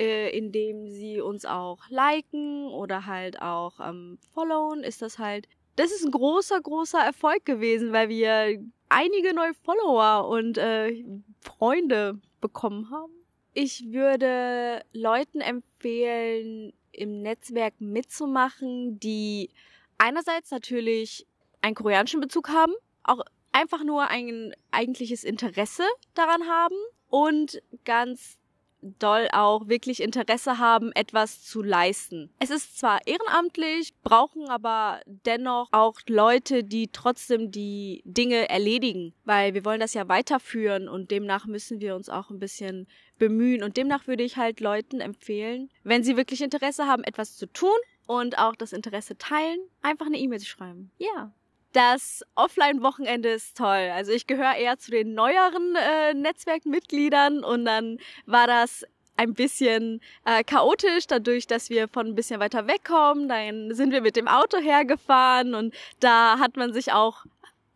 [0.00, 5.46] äh, indem sie uns auch liken oder halt auch ähm, followen, ist das halt,
[5.76, 8.58] das ist ein großer, großer Erfolg gewesen, weil wir
[8.90, 11.02] einige neue Follower und äh,
[11.40, 13.12] Freunde bekommen haben.
[13.54, 19.50] Ich würde Leuten empfehlen, im Netzwerk mitzumachen, die
[19.98, 21.26] einerseits natürlich
[21.62, 22.74] einen koreanischen Bezug haben,
[23.04, 23.20] auch
[23.52, 26.76] einfach nur ein eigentliches Interesse daran haben
[27.08, 28.38] und ganz
[28.82, 32.30] doll auch wirklich Interesse haben, etwas zu leisten.
[32.38, 39.54] Es ist zwar ehrenamtlich, brauchen aber dennoch auch Leute, die trotzdem die Dinge erledigen, weil
[39.54, 42.86] wir wollen das ja weiterführen und demnach müssen wir uns auch ein bisschen
[43.18, 47.46] bemühen und demnach würde ich halt Leuten empfehlen, wenn sie wirklich Interesse haben, etwas zu
[47.46, 50.90] tun und auch das Interesse teilen, einfach eine E-Mail schreiben.
[50.98, 51.32] Ja.
[51.72, 53.90] Das Offline-Wochenende ist toll.
[53.94, 58.84] Also ich gehöre eher zu den neueren äh, Netzwerkmitgliedern und dann war das
[59.16, 63.28] ein bisschen äh, chaotisch, dadurch, dass wir von ein bisschen weiter wegkommen.
[63.28, 67.26] Dann sind wir mit dem Auto hergefahren und da hat man sich auch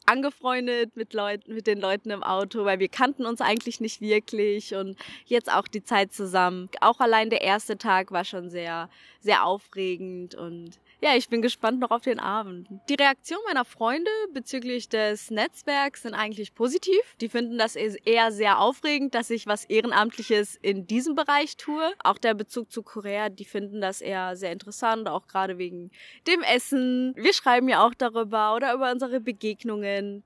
[0.07, 4.75] angefreundet mit Leuten, mit den Leuten im Auto, weil wir kannten uns eigentlich nicht wirklich
[4.75, 6.69] und jetzt auch die Zeit zusammen.
[6.81, 8.89] Auch allein der erste Tag war schon sehr,
[9.21, 12.69] sehr aufregend und ja, ich bin gespannt noch auf den Abend.
[12.89, 17.01] Die Reaktion meiner Freunde bezüglich des Netzwerks sind eigentlich positiv.
[17.21, 21.93] Die finden das eher sehr aufregend, dass ich was Ehrenamtliches in diesem Bereich tue.
[22.03, 25.91] Auch der Bezug zu Korea, die finden das eher sehr interessant, auch gerade wegen
[26.27, 27.13] dem Essen.
[27.17, 30.25] Wir schreiben ja auch darüber oder über unsere Begegnungen.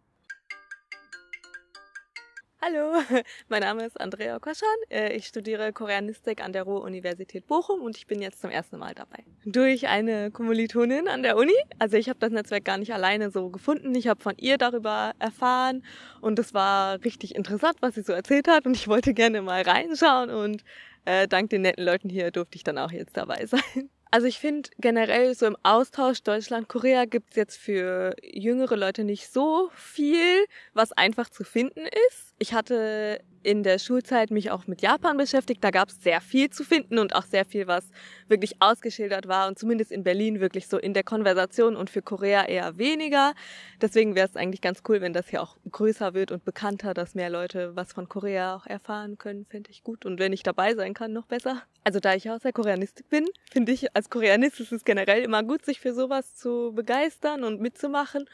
[2.61, 3.01] Hallo,
[3.49, 4.69] mein Name ist Andrea Koschan.
[4.91, 8.97] Äh, ich studiere Koreanistik an der Ruhr-Universität Bochum und ich bin jetzt zum ersten Mal
[8.97, 9.23] dabei.
[9.45, 11.55] Durch eine Kommilitonin an der Uni.
[11.79, 13.95] Also ich habe das Netzwerk gar nicht alleine so gefunden.
[13.95, 15.85] Ich habe von ihr darüber erfahren
[16.21, 19.63] und es war richtig interessant, was sie so erzählt hat und ich wollte gerne mal
[19.63, 20.65] reinschauen und
[21.05, 23.89] äh, dank den netten Leuten hier durfte ich dann auch jetzt dabei sein.
[24.11, 29.71] Also ich finde generell so im Austausch Deutschland-Korea gibt's jetzt für jüngere Leute nicht so
[29.75, 32.35] viel, was einfach zu finden ist.
[32.39, 35.65] Ich hatte in der Schulzeit mich auch mit Japan beschäftigt.
[35.65, 37.89] Da gab es sehr viel zu finden und auch sehr viel, was
[38.29, 42.45] wirklich ausgeschildert war und zumindest in Berlin wirklich so in der Konversation und für Korea
[42.45, 43.33] eher weniger.
[43.81, 47.15] Deswegen wäre es eigentlich ganz cool, wenn das hier auch größer wird und bekannter, dass
[47.15, 50.05] mehr Leute was von Korea auch erfahren können, fände ich gut.
[50.05, 51.63] Und wenn ich dabei sein kann, noch besser.
[51.85, 55.43] Also da ich aus der Koreanistik bin, finde ich, als Koreanist ist es generell immer
[55.43, 58.29] gut, sich für sowas zu begeistern und mitzumachen.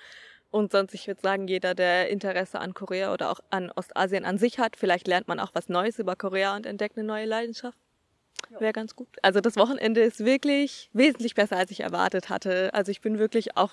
[0.55, 4.39] Und sonst, ich würde sagen, jeder, der Interesse an Korea oder auch an Ostasien an
[4.39, 7.77] sich hat, vielleicht lernt man auch was Neues über Korea und entdeckt eine neue Leidenschaft.
[8.61, 9.09] Wäre ganz gut.
[9.21, 12.73] Also das Wochenende ist wirklich wesentlich besser, als ich erwartet hatte.
[12.73, 13.73] Also ich bin wirklich auch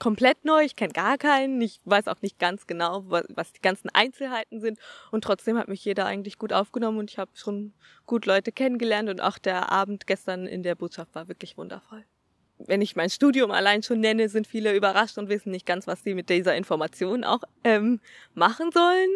[0.00, 0.64] komplett neu.
[0.64, 1.60] Ich kenne gar keinen.
[1.60, 4.80] Ich weiß auch nicht ganz genau, was die ganzen Einzelheiten sind.
[5.12, 7.72] Und trotzdem hat mich jeder eigentlich gut aufgenommen und ich habe schon
[8.04, 9.08] gut Leute kennengelernt.
[9.08, 12.04] Und auch der Abend gestern in der Botschaft war wirklich wundervoll
[12.58, 16.02] wenn ich mein Studium allein schon nenne, sind viele überrascht und wissen nicht ganz, was
[16.02, 18.00] sie mit dieser Information auch ähm,
[18.34, 19.10] machen sollen.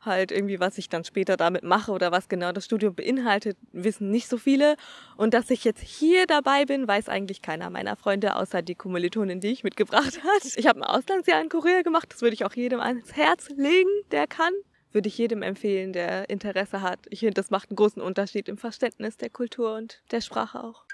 [0.00, 4.10] Halt irgendwie, was ich dann später damit mache oder was genau das Studium beinhaltet, wissen
[4.10, 4.76] nicht so viele.
[5.16, 9.40] Und dass ich jetzt hier dabei bin, weiß eigentlich keiner meiner Freunde, außer die Kommilitonin,
[9.40, 10.56] die ich mitgebracht hat.
[10.56, 13.90] Ich habe ein Auslandsjahr in Korea gemacht, das würde ich auch jedem ans Herz legen,
[14.12, 14.52] der kann.
[14.92, 17.00] Würde ich jedem empfehlen, der Interesse hat.
[17.10, 20.85] Ich finde, das macht einen großen Unterschied im Verständnis der Kultur und der Sprache auch.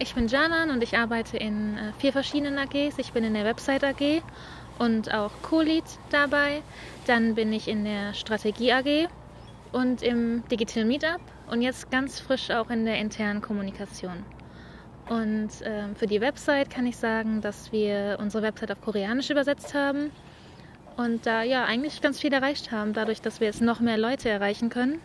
[0.00, 2.98] Ich bin Janan und ich arbeite in äh, vier verschiedenen AGs.
[2.98, 4.22] Ich bin in der Website AG
[4.80, 6.62] und auch Co-Lead dabei.
[7.06, 9.08] Dann bin ich in der Strategie AG
[9.70, 14.24] und im Digital Meetup und jetzt ganz frisch auch in der internen Kommunikation.
[15.08, 19.74] Und äh, für die Website kann ich sagen, dass wir unsere Website auf Koreanisch übersetzt
[19.74, 20.10] haben
[20.96, 24.28] und da ja eigentlich ganz viel erreicht haben, dadurch, dass wir jetzt noch mehr Leute
[24.28, 25.00] erreichen können.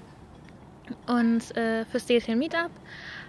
[1.06, 2.72] Und äh, für Steel Meetup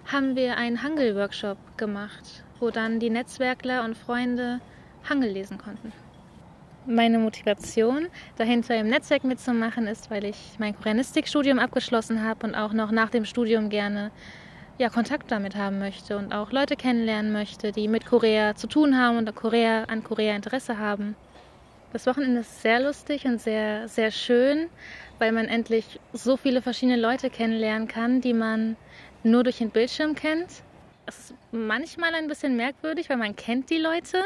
[0.07, 4.61] haben wir einen Hangul-Workshop gemacht, wo dann die Netzwerkler und Freunde
[5.09, 5.93] Hangul lesen konnten.
[6.87, 12.73] Meine Motivation, dahinter im Netzwerk mitzumachen, ist, weil ich mein Koreanistikstudium abgeschlossen habe und auch
[12.73, 14.11] noch nach dem Studium gerne
[14.79, 18.97] ja, Kontakt damit haben möchte und auch Leute kennenlernen möchte, die mit Korea zu tun
[18.97, 21.17] haben und Korea, an Korea Interesse haben.
[21.93, 24.69] Das Wochenende ist sehr lustig und sehr, sehr schön,
[25.19, 28.77] weil man endlich so viele verschiedene Leute kennenlernen kann, die man
[29.23, 30.49] nur durch den Bildschirm kennt.
[31.07, 34.23] Es ist manchmal ein bisschen merkwürdig, weil man kennt die Leute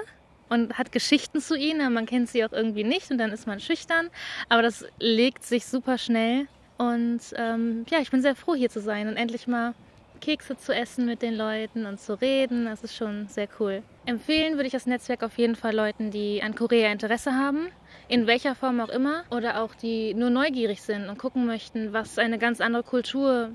[0.48, 3.46] und hat Geschichten zu ihnen, aber man kennt sie auch irgendwie nicht und dann ist
[3.46, 4.11] man schüchtern.
[4.48, 6.46] Aber das legt sich super schnell.
[6.76, 9.74] Und ähm, ja, ich bin sehr froh, hier zu sein und endlich mal
[10.20, 12.64] Kekse zu essen mit den Leuten und zu reden.
[12.64, 13.83] Das ist schon sehr cool.
[14.07, 17.68] Empfehlen würde ich das Netzwerk auf jeden Fall Leuten, die an Korea Interesse haben,
[18.09, 22.18] in welcher Form auch immer, oder auch die nur neugierig sind und gucken möchten, was
[22.18, 23.50] eine ganz andere Kultur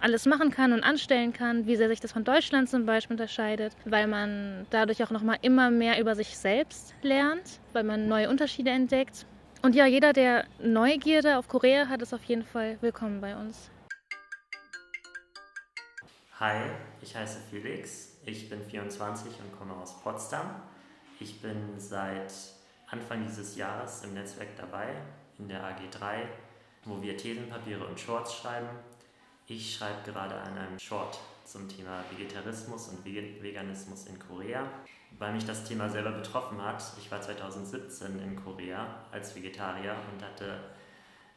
[0.00, 3.74] alles machen kann und anstellen kann, wie sehr sich das von Deutschland zum Beispiel unterscheidet,
[3.84, 8.70] weil man dadurch auch nochmal immer mehr über sich selbst lernt, weil man neue Unterschiede
[8.70, 9.26] entdeckt.
[9.62, 13.70] Und ja, jeder, der Neugierde auf Korea hat, ist auf jeden Fall willkommen bei uns.
[16.38, 20.62] Hi, ich heiße Felix, ich bin 24 und komme aus Potsdam.
[21.18, 22.32] Ich bin seit
[22.90, 24.88] Anfang dieses Jahres im Netzwerk dabei,
[25.38, 26.26] in der AG3,
[26.84, 28.68] wo wir Thesenpapiere und Shorts schreiben.
[29.48, 34.68] Ich schreibe gerade an einem Short zum Thema Vegetarismus und Veganismus in Korea,
[35.20, 36.82] weil mich das Thema selber betroffen hat.
[36.98, 40.58] Ich war 2017 in Korea als Vegetarier und hatte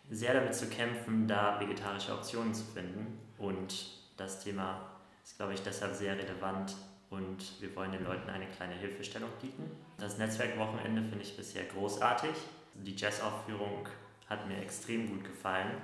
[0.10, 4.90] sehr damit zu kämpfen, da vegetarische Optionen zu finden und das Thema
[5.24, 6.76] ist, glaube ich, deshalb sehr relevant
[7.12, 9.70] und wir wollen den Leuten eine kleine Hilfestellung bieten.
[10.00, 12.32] Das Netzwerkwochenende finde ich bisher großartig.
[12.74, 13.88] Die Jazzaufführung
[14.28, 15.78] hat mir extrem gut gefallen.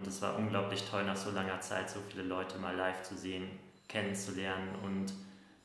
[0.00, 3.14] Und es war unglaublich toll, nach so langer Zeit so viele Leute mal live zu
[3.14, 3.50] sehen,
[3.86, 5.12] kennenzulernen und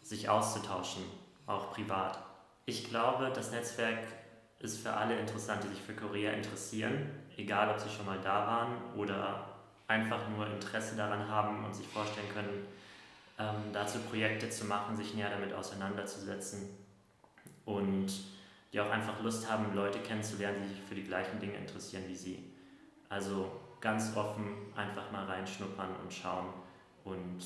[0.01, 1.03] sich auszutauschen,
[1.47, 2.19] auch privat.
[2.65, 3.99] Ich glaube, das Netzwerk
[4.59, 8.45] ist für alle interessant, die sich für Korea interessieren, egal ob sie schon mal da
[8.45, 9.55] waren oder
[9.87, 12.67] einfach nur Interesse daran haben und sich vorstellen können,
[13.39, 16.69] ähm, dazu Projekte zu machen, sich näher damit auseinanderzusetzen
[17.65, 18.07] und
[18.73, 22.15] die auch einfach Lust haben, Leute kennenzulernen, die sich für die gleichen Dinge interessieren wie
[22.15, 22.51] sie.
[23.07, 23.51] Also
[23.85, 26.47] ganz offen einfach mal reinschnuppern und schauen
[27.03, 27.37] und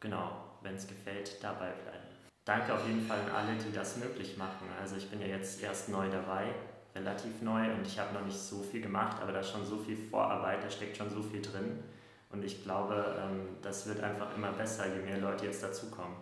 [0.00, 2.04] genau, wenn es gefällt, dabei bleiben.
[2.44, 4.68] Danke auf jeden Fall an alle, die das möglich machen.
[4.78, 6.48] Also ich bin ja jetzt erst neu dabei,
[6.94, 9.78] relativ neu und ich habe noch nicht so viel gemacht, aber da ist schon so
[9.78, 11.82] viel Vorarbeit, da steckt schon so viel drin.
[12.28, 16.16] Und ich glaube, ähm, das wird einfach immer besser, je mehr Leute jetzt dazukommen.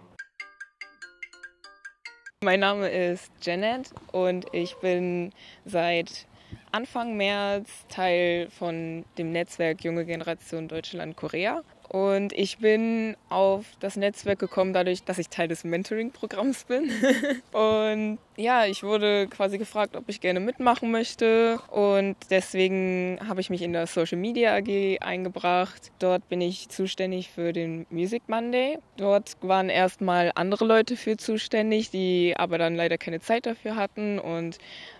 [2.44, 5.32] Mein Name ist Janet und ich bin
[5.64, 6.28] seit
[6.74, 11.62] Anfang März Teil von dem Netzwerk Junge Generation Deutschland-Korea.
[11.88, 16.90] Und ich bin auf das Netzwerk gekommen dadurch, dass ich Teil des Mentoring-Programms bin.
[17.52, 21.60] und ja, ich wurde quasi gefragt, ob ich gerne mitmachen möchte.
[21.70, 25.92] Und deswegen habe ich mich in der Social Media AG eingebracht.
[26.00, 28.78] Dort bin ich zuständig für den Music Monday.
[28.96, 34.18] Dort waren erstmal andere Leute für zuständig, die aber dann leider keine Zeit dafür hatten
[34.18, 34.58] und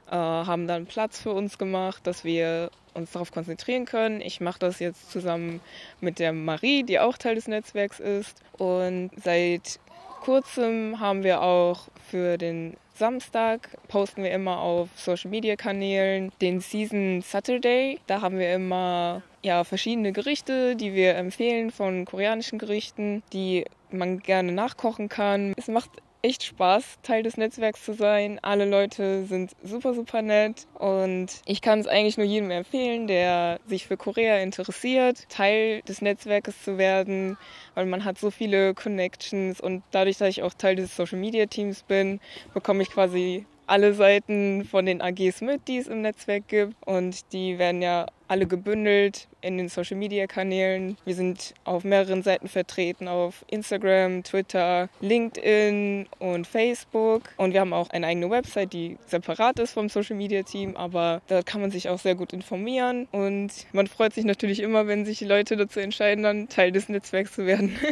[0.09, 4.21] äh, haben dann Platz für uns gemacht, dass wir uns darauf konzentrieren können.
[4.21, 5.61] Ich mache das jetzt zusammen
[6.01, 8.41] mit der Marie, die auch Teil des Netzwerks ist.
[8.57, 9.81] Und seit
[10.23, 16.61] kurzem haben wir auch für den Samstag posten wir immer auf Social Media Kanälen den
[16.61, 17.99] Season Saturday.
[18.07, 24.21] Da haben wir immer ja, verschiedene Gerichte, die wir empfehlen von koreanischen Gerichten, die man
[24.21, 25.55] gerne nachkochen kann.
[25.57, 25.91] Es macht
[26.25, 28.39] echt Spaß, Teil des Netzwerks zu sein.
[28.41, 33.61] Alle Leute sind super, super nett und ich kann es eigentlich nur jedem empfehlen, der
[33.67, 37.37] sich für Korea interessiert, Teil des Netzwerkes zu werden,
[37.75, 41.45] weil man hat so viele Connections und dadurch, dass ich auch Teil des Social Media
[41.45, 42.21] Teams bin,
[42.55, 46.75] bekomme ich quasi alle Seiten von den AGs mit, die es im Netzwerk gibt.
[46.87, 50.97] Und die werden ja alle gebündelt in den Social Media Kanälen.
[51.05, 57.23] Wir sind auf mehreren Seiten vertreten, auf Instagram, Twitter, LinkedIn und Facebook.
[57.37, 61.23] Und wir haben auch eine eigene Website, die separat ist vom Social Media Team, aber
[61.29, 63.07] da kann man sich auch sehr gut informieren.
[63.13, 67.35] Und man freut sich natürlich immer, wenn sich Leute dazu entscheiden, dann Teil des Netzwerks
[67.35, 67.79] zu werden.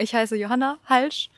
[0.00, 1.28] Ich heiße Johanna Halsch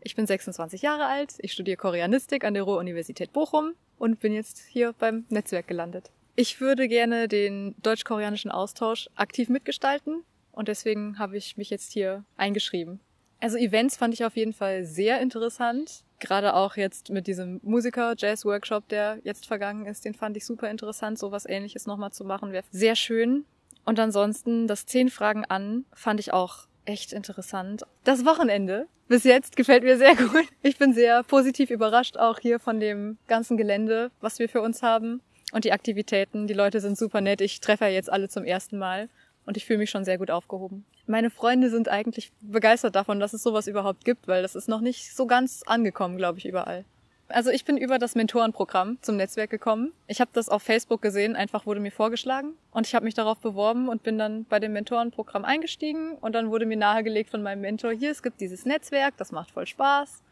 [0.00, 4.58] ich bin 26 Jahre alt, ich studiere Koreanistik an der Ruhr-Universität Bochum und bin jetzt
[4.68, 6.10] hier beim Netzwerk gelandet.
[6.36, 10.22] Ich würde gerne den deutsch-koreanischen Austausch aktiv mitgestalten
[10.52, 13.00] und deswegen habe ich mich jetzt hier eingeschrieben.
[13.40, 16.02] Also Events fand ich auf jeden Fall sehr interessant.
[16.18, 21.18] Gerade auch jetzt mit diesem Musiker-Jazz-Workshop, der jetzt vergangen ist, den fand ich super interessant.
[21.18, 23.44] So was ähnliches nochmal zu machen, wäre sehr schön.
[23.84, 27.84] Und ansonsten das Zehn Fragen an fand ich auch echt interessant.
[28.02, 30.46] Das Wochenende bis jetzt gefällt mir sehr gut.
[30.62, 34.82] Ich bin sehr positiv überrascht auch hier von dem ganzen Gelände, was wir für uns
[34.82, 35.20] haben
[35.52, 36.46] und die Aktivitäten.
[36.46, 37.40] Die Leute sind super nett.
[37.40, 39.08] Ich treffe ja jetzt alle zum ersten Mal
[39.46, 40.84] und ich fühle mich schon sehr gut aufgehoben.
[41.06, 44.82] Meine Freunde sind eigentlich begeistert davon, dass es sowas überhaupt gibt, weil das ist noch
[44.82, 46.84] nicht so ganz angekommen, glaube ich, überall.
[47.30, 49.92] Also ich bin über das Mentorenprogramm zum Netzwerk gekommen.
[50.06, 53.38] Ich habe das auf Facebook gesehen, einfach wurde mir vorgeschlagen und ich habe mich darauf
[53.38, 57.60] beworben und bin dann bei dem Mentorenprogramm eingestiegen und dann wurde mir nahegelegt von meinem
[57.60, 60.22] Mentor, hier, es gibt dieses Netzwerk, das macht voll Spaß.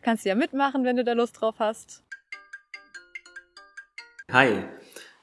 [0.00, 2.02] Kannst du ja mitmachen, wenn du da Lust drauf hast.
[4.32, 4.64] Hi,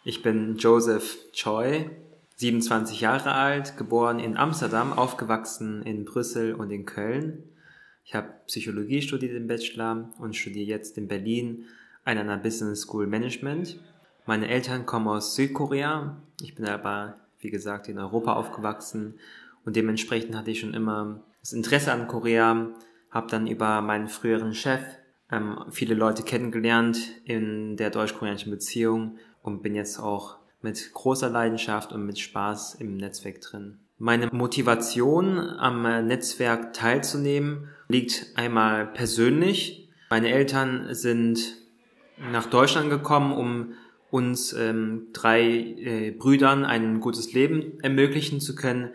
[0.03, 1.89] ich bin Joseph Choi,
[2.35, 7.49] 27 Jahre alt, geboren in Amsterdam, aufgewachsen in Brüssel und in Köln.
[8.03, 11.65] Ich habe Psychologie studiert im Bachelor und studiere jetzt in Berlin
[12.03, 13.79] an einer Business School Management.
[14.25, 16.17] Meine Eltern kommen aus Südkorea.
[16.41, 19.15] Ich bin aber, wie gesagt, in Europa aufgewachsen
[19.65, 22.69] und dementsprechend hatte ich schon immer das Interesse an Korea,
[23.09, 24.81] habe dann über meinen früheren Chef
[25.31, 31.91] ähm, viele Leute kennengelernt in der deutsch-koreanischen Beziehung und bin jetzt auch mit großer Leidenschaft
[31.91, 33.79] und mit Spaß im Netzwerk drin.
[33.97, 39.87] Meine Motivation am Netzwerk teilzunehmen liegt einmal persönlich.
[40.09, 41.55] Meine Eltern sind
[42.31, 43.73] nach Deutschland gekommen, um
[44.11, 48.89] uns ähm, drei äh, Brüdern ein gutes Leben ermöglichen zu können,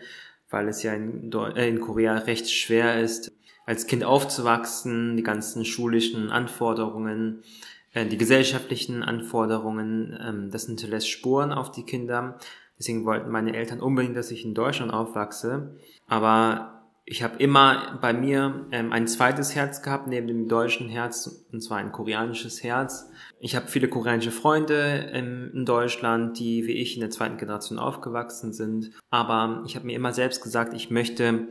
[0.49, 3.31] weil es ja in, äh, in Korea recht schwer ist,
[3.65, 7.43] als Kind aufzuwachsen, die ganzen schulischen Anforderungen
[7.93, 12.37] äh, die gesellschaftlichen Anforderungen, ähm, das hinterlässt Spuren auf die Kinder.
[12.77, 15.75] Deswegen wollten meine Eltern unbedingt, dass ich in Deutschland aufwachse.
[16.07, 16.78] Aber
[17.11, 21.59] ich habe immer bei mir ähm, ein zweites Herz gehabt, neben dem deutschen Herz, und
[21.61, 23.09] zwar ein koreanisches Herz.
[23.39, 27.79] Ich habe viele koreanische Freunde ähm, in Deutschland, die wie ich in der zweiten Generation
[27.79, 28.91] aufgewachsen sind.
[29.09, 31.47] Aber ich habe mir immer selbst gesagt, ich möchte,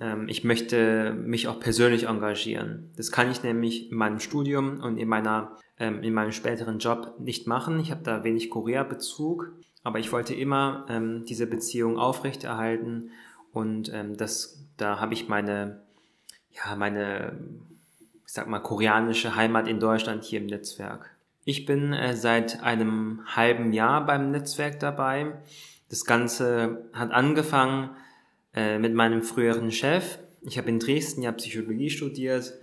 [0.00, 2.90] ähm, ich möchte mich auch persönlich engagieren.
[2.96, 7.16] Das kann ich nämlich in meinem Studium und in meiner ähm, in meinem späteren Job
[7.18, 7.80] nicht machen.
[7.80, 9.52] Ich habe da wenig Korea-Bezug,
[9.82, 13.10] aber ich wollte immer ähm, diese Beziehung aufrechterhalten
[13.52, 15.82] und ähm, das, da habe ich meine,
[16.50, 17.38] ja, meine,
[18.26, 21.10] ich sag mal, koreanische Heimat in Deutschland hier im Netzwerk.
[21.44, 25.34] Ich bin äh, seit einem halben Jahr beim Netzwerk dabei.
[25.88, 27.90] Das Ganze hat angefangen
[28.54, 30.18] äh, mit meinem früheren Chef.
[30.42, 32.54] Ich habe in Dresden ja Psychologie studiert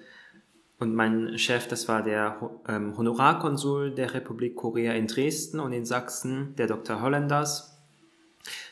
[0.80, 2.38] und mein Chef, das war der
[2.68, 7.02] ähm, Honorarkonsul der Republik Korea in Dresden und in Sachsen, der Dr.
[7.02, 7.69] Hollanders.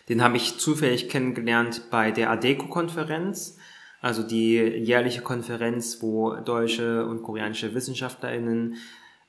[0.09, 3.57] Den habe ich zufällig kennengelernt bei der ADECO-Konferenz,
[3.99, 8.75] also die jährliche Konferenz, wo deutsche und koreanische WissenschaftlerInnen,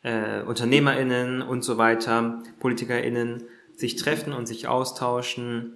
[0.03, 5.75] äh, UnternehmerInnen und so weiter, PolitikerInnen sich treffen und sich austauschen.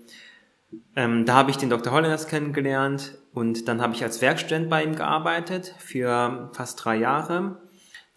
[0.94, 1.92] Ähm, da habe ich den Dr.
[1.92, 7.60] Hollanders kennengelernt und dann habe ich als Werkstudent bei ihm gearbeitet für fast drei Jahre.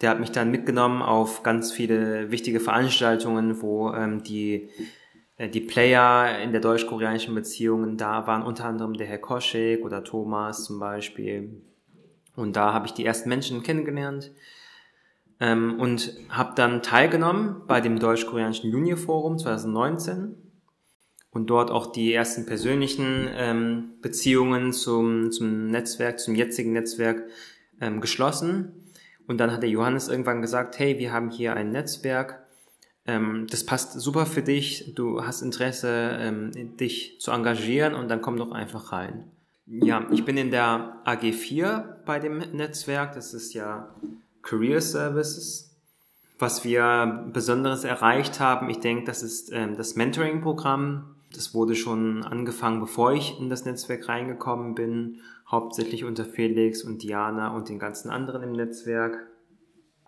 [0.02, 4.70] Der hat mich dann mitgenommen auf ganz viele wichtige Veranstaltungen, wo ähm, die
[5.38, 10.64] die Player in der deutsch-koreanischen Beziehungen da waren, unter anderem der Herr Koschek oder Thomas
[10.64, 11.62] zum Beispiel.
[12.36, 14.32] Und da habe ich die ersten Menschen kennengelernt
[15.40, 20.36] ähm, und habe dann teilgenommen bei dem deutsch-koreanischen Junior Forum 2019
[21.32, 27.24] und dort auch die ersten persönlichen ähm, Beziehungen zum, zum Netzwerk, zum jetzigen Netzwerk
[27.82, 28.72] ähm, geschlossen.
[29.28, 32.45] Und dann hat der Johannes irgendwann gesagt, hey, wir haben hier ein Netzwerk,
[33.06, 38.22] ähm, das passt super für dich, du hast Interesse, ähm, dich zu engagieren und dann
[38.22, 39.32] komm doch einfach rein.
[39.68, 43.96] Ja, ich bin in der AG4 bei dem Netzwerk, das ist ja
[44.44, 45.72] Career Services.
[46.38, 51.16] Was wir Besonderes erreicht haben, ich denke, das ist ähm, das Mentoring-Programm.
[51.34, 57.04] Das wurde schon angefangen, bevor ich in das Netzwerk reingekommen bin, hauptsächlich unter Felix und
[57.04, 59.28] Diana und den ganzen anderen im Netzwerk.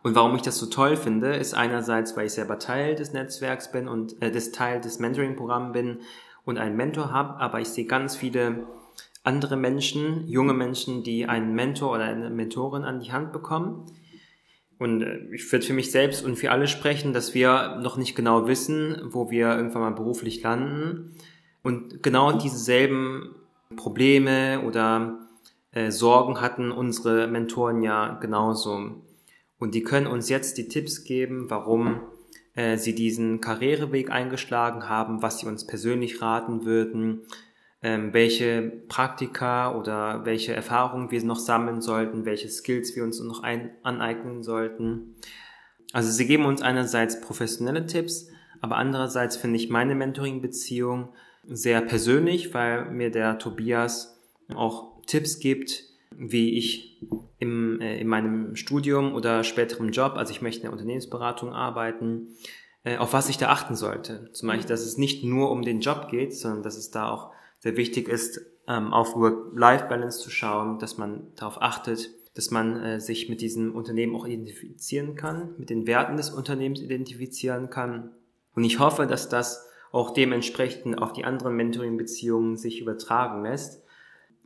[0.07, 3.73] Und warum ich das so toll finde, ist einerseits, weil ich selber Teil des Netzwerks
[3.73, 5.97] bin und äh, des Teil des Mentoring-Programms bin
[6.45, 8.67] und einen Mentor habe, aber ich sehe ganz viele
[9.25, 13.83] andere Menschen, junge Menschen, die einen Mentor oder eine Mentorin an die Hand bekommen.
[14.79, 18.15] Und äh, ich würde für mich selbst und für alle sprechen, dass wir noch nicht
[18.15, 21.17] genau wissen, wo wir irgendwann mal beruflich landen.
[21.63, 23.35] Und genau dieselben
[23.75, 25.19] Probleme oder
[25.73, 29.01] äh, Sorgen hatten unsere Mentoren ja genauso.
[29.59, 32.01] Und die können uns jetzt die Tipps geben, warum
[32.53, 37.21] äh, sie diesen Karriereweg eingeschlagen haben, was sie uns persönlich raten würden,
[37.81, 43.43] ähm, welche Praktika oder welche Erfahrungen wir noch sammeln sollten, welche Skills wir uns noch
[43.43, 45.15] ein aneignen sollten.
[45.93, 48.29] Also sie geben uns einerseits professionelle Tipps,
[48.61, 51.09] aber andererseits finde ich meine Mentoring-Beziehung
[51.43, 54.19] sehr persönlich, weil mir der Tobias
[54.53, 55.86] auch Tipps gibt,
[56.17, 57.01] wie ich
[57.39, 62.29] im, äh, in meinem Studium oder späterem Job, also ich möchte in der Unternehmensberatung arbeiten,
[62.83, 64.29] äh, auf was ich da achten sollte.
[64.33, 67.31] Zum Beispiel, dass es nicht nur um den Job geht, sondern dass es da auch
[67.59, 72.99] sehr wichtig ist, ähm, auf Work-Life-Balance zu schauen, dass man darauf achtet, dass man äh,
[72.99, 78.11] sich mit diesem Unternehmen auch identifizieren kann, mit den Werten des Unternehmens identifizieren kann.
[78.53, 83.83] Und ich hoffe, dass das auch dementsprechend auf die anderen Mentoring-Beziehungen sich übertragen lässt.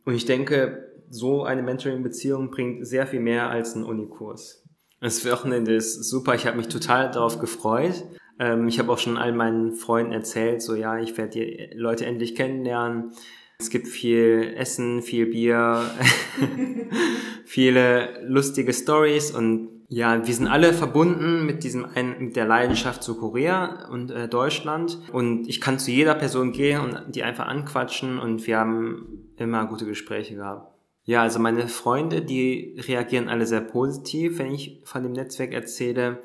[0.06, 4.64] Und ich denke, so eine Mentoring-Beziehung bringt sehr viel mehr als ein Unikurs.
[5.02, 8.04] Das Wochenende ist super, ich habe mich total darauf gefreut.
[8.40, 12.06] Ähm, ich habe auch schon all meinen Freunden erzählt, so ja, ich werde die Leute
[12.06, 13.12] endlich kennenlernen.
[13.60, 15.84] Es gibt viel Essen, viel Bier,
[17.46, 21.86] viele lustige Stories und ja, wir sind alle verbunden mit diesem
[22.20, 26.80] mit der Leidenschaft zu Korea und äh, Deutschland und ich kann zu jeder Person gehen
[26.80, 30.72] und die einfach anquatschen und wir haben immer gute Gespräche gehabt.
[31.12, 36.22] Ja, also meine Freunde, die reagieren alle sehr positiv, wenn ich von dem Netzwerk erzähle.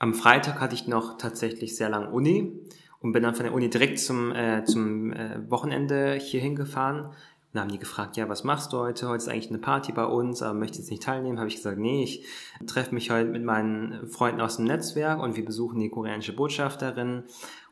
[0.00, 2.52] Am Freitag hatte ich noch tatsächlich sehr lang Uni
[2.98, 7.12] und bin dann von der Uni direkt zum, äh, zum äh, Wochenende hier hingefahren.
[7.52, 9.06] Dann haben die gefragt, ja, was machst du heute?
[9.06, 11.38] Heute ist eigentlich eine Party bei uns, aber möchtest nicht teilnehmen?
[11.38, 12.26] Habe ich gesagt, nee, ich
[12.66, 17.22] treffe mich heute mit meinen Freunden aus dem Netzwerk und wir besuchen die koreanische Botschafterin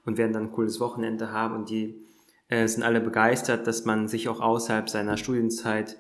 [0.05, 2.01] und werden dann ein cooles Wochenende haben und die
[2.47, 5.97] äh, sind alle begeistert, dass man sich auch außerhalb seiner Studienzeit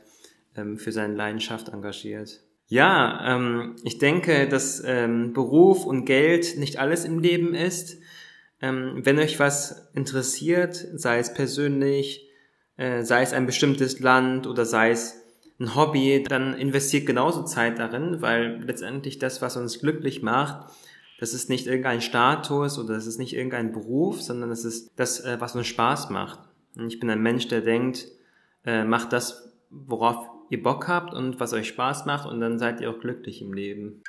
[0.57, 2.40] ähm, für seine Leidenschaft engagiert.
[2.66, 7.98] Ja, ähm, ich denke, dass ähm, Beruf und Geld nicht alles im Leben ist.
[8.61, 12.28] Ähm, wenn euch was interessiert, sei es persönlich,
[12.76, 15.20] äh, sei es ein bestimmtes Land oder sei es
[15.61, 20.72] ein Hobby, dann investiert genauso Zeit darin, weil letztendlich das, was uns glücklich macht,
[21.20, 25.20] das ist nicht irgendein Status oder das ist nicht irgendein Beruf, sondern das ist das,
[25.20, 26.40] äh, was uns Spaß macht.
[26.76, 28.09] Und ich bin ein Mensch, der denkt,
[28.64, 32.80] äh, macht das, worauf ihr Bock habt und was euch Spaß macht und dann seid
[32.80, 34.02] ihr auch glücklich im Leben.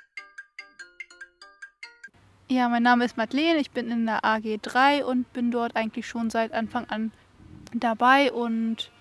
[2.47, 6.07] Ja, mein Name ist Madeleine, ich bin in der AG 3 und bin dort eigentlich
[6.07, 7.11] schon seit Anfang an
[7.73, 8.91] dabei und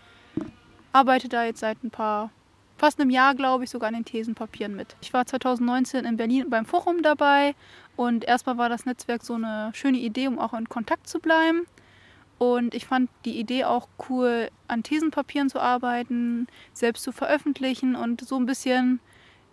[0.92, 2.30] arbeite da jetzt seit ein paar,
[2.78, 4.96] fast einem Jahr, glaube ich, sogar an den Thesenpapieren mit.
[5.02, 7.54] Ich war 2019 in Berlin beim Forum dabei
[7.96, 11.66] und erstmal war das Netzwerk so eine schöne Idee, um auch in Kontakt zu bleiben.
[12.38, 18.26] Und ich fand die Idee auch cool, an Thesenpapieren zu arbeiten, selbst zu veröffentlichen und
[18.26, 19.00] so ein bisschen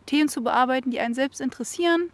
[0.05, 2.09] Themen zu bearbeiten, die einen selbst interessieren.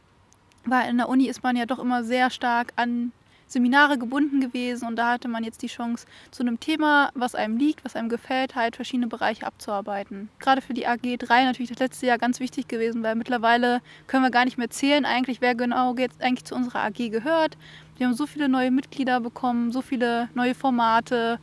[0.65, 3.11] Weil in der Uni ist man ja doch immer sehr stark an
[3.47, 7.55] Seminare gebunden gewesen und da hatte man jetzt die Chance, zu einem Thema, was einem
[7.57, 10.30] liegt, was einem gefällt, halt verschiedene Bereiche abzuarbeiten.
[10.39, 14.24] Gerade für die AG 3 natürlich das letzte Jahr ganz wichtig gewesen, weil mittlerweile können
[14.24, 17.57] wir gar nicht mehr zählen, eigentlich, wer genau jetzt eigentlich zu unserer AG gehört.
[17.98, 21.39] Wir haben so viele neue Mitglieder bekommen, so viele neue Formate.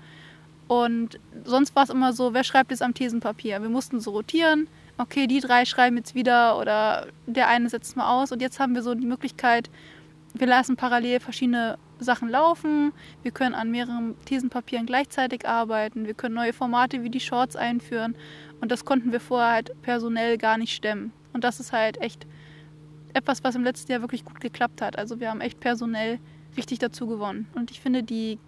[0.69, 3.61] Und sonst war es immer so, wer schreibt jetzt am Thesenpapier?
[3.61, 4.69] Wir mussten so rotieren.
[4.97, 8.31] Okay, die drei schreiben jetzt wieder oder der eine setzt mal aus.
[8.31, 9.69] Und jetzt haben wir so die Möglichkeit,
[10.33, 12.93] wir lassen parallel verschiedene Sachen laufen.
[13.23, 16.07] Wir können an mehreren Thesenpapieren gleichzeitig arbeiten.
[16.07, 18.15] Wir können neue Formate wie die Shorts einführen.
[18.61, 21.13] Und das konnten wir vorher halt personell gar nicht stemmen.
[21.33, 22.27] Und das ist halt echt
[23.13, 24.99] etwas, was im letzten Jahr wirklich gut geklappt hat.
[24.99, 26.19] Also wir haben echt personell
[26.57, 27.49] richtig dazu gewonnen.
[27.55, 28.39] Und ich finde, die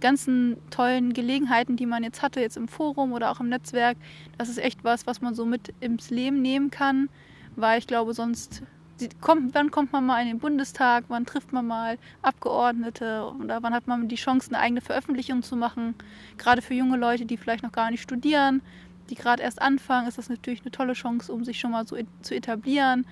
[0.00, 3.96] ganzen tollen Gelegenheiten, die man jetzt hatte, jetzt im Forum oder auch im Netzwerk,
[4.38, 7.08] das ist echt was, was man so mit ins Leben nehmen kann,
[7.56, 8.62] weil ich glaube, sonst
[9.20, 13.74] kommt, wann kommt man mal in den Bundestag, wann trifft man mal Abgeordnete oder wann
[13.74, 15.94] hat man die Chance, eine eigene Veröffentlichung zu machen.
[16.38, 18.62] Gerade für junge Leute, die vielleicht noch gar nicht studieren,
[19.08, 21.96] die gerade erst anfangen, ist das natürlich eine tolle Chance, um sich schon mal so
[22.22, 23.06] zu etablieren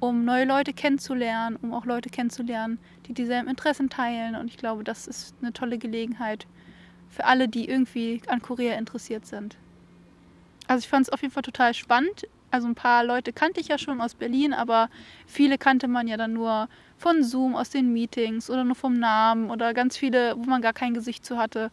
[0.00, 4.34] um neue Leute kennenzulernen, um auch Leute kennenzulernen, die dieselben Interessen teilen.
[4.34, 6.46] Und ich glaube, das ist eine tolle Gelegenheit
[7.10, 9.56] für alle, die irgendwie an Korea interessiert sind.
[10.66, 12.26] Also ich fand es auf jeden Fall total spannend.
[12.50, 14.88] Also ein paar Leute kannte ich ja schon aus Berlin, aber
[15.26, 19.50] viele kannte man ja dann nur von Zoom, aus den Meetings oder nur vom Namen
[19.50, 21.70] oder ganz viele, wo man gar kein Gesicht zu hatte.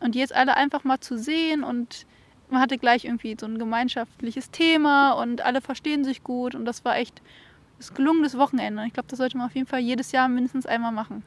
[0.00, 2.06] Und jetzt alle einfach mal zu sehen und
[2.50, 6.84] man hatte gleich irgendwie so ein gemeinschaftliches Thema und alle verstehen sich gut und das
[6.84, 7.20] war echt
[7.78, 8.84] ist gelungenes Wochenende.
[8.86, 11.22] Ich glaube, das sollte man auf jeden Fall jedes Jahr mindestens einmal machen.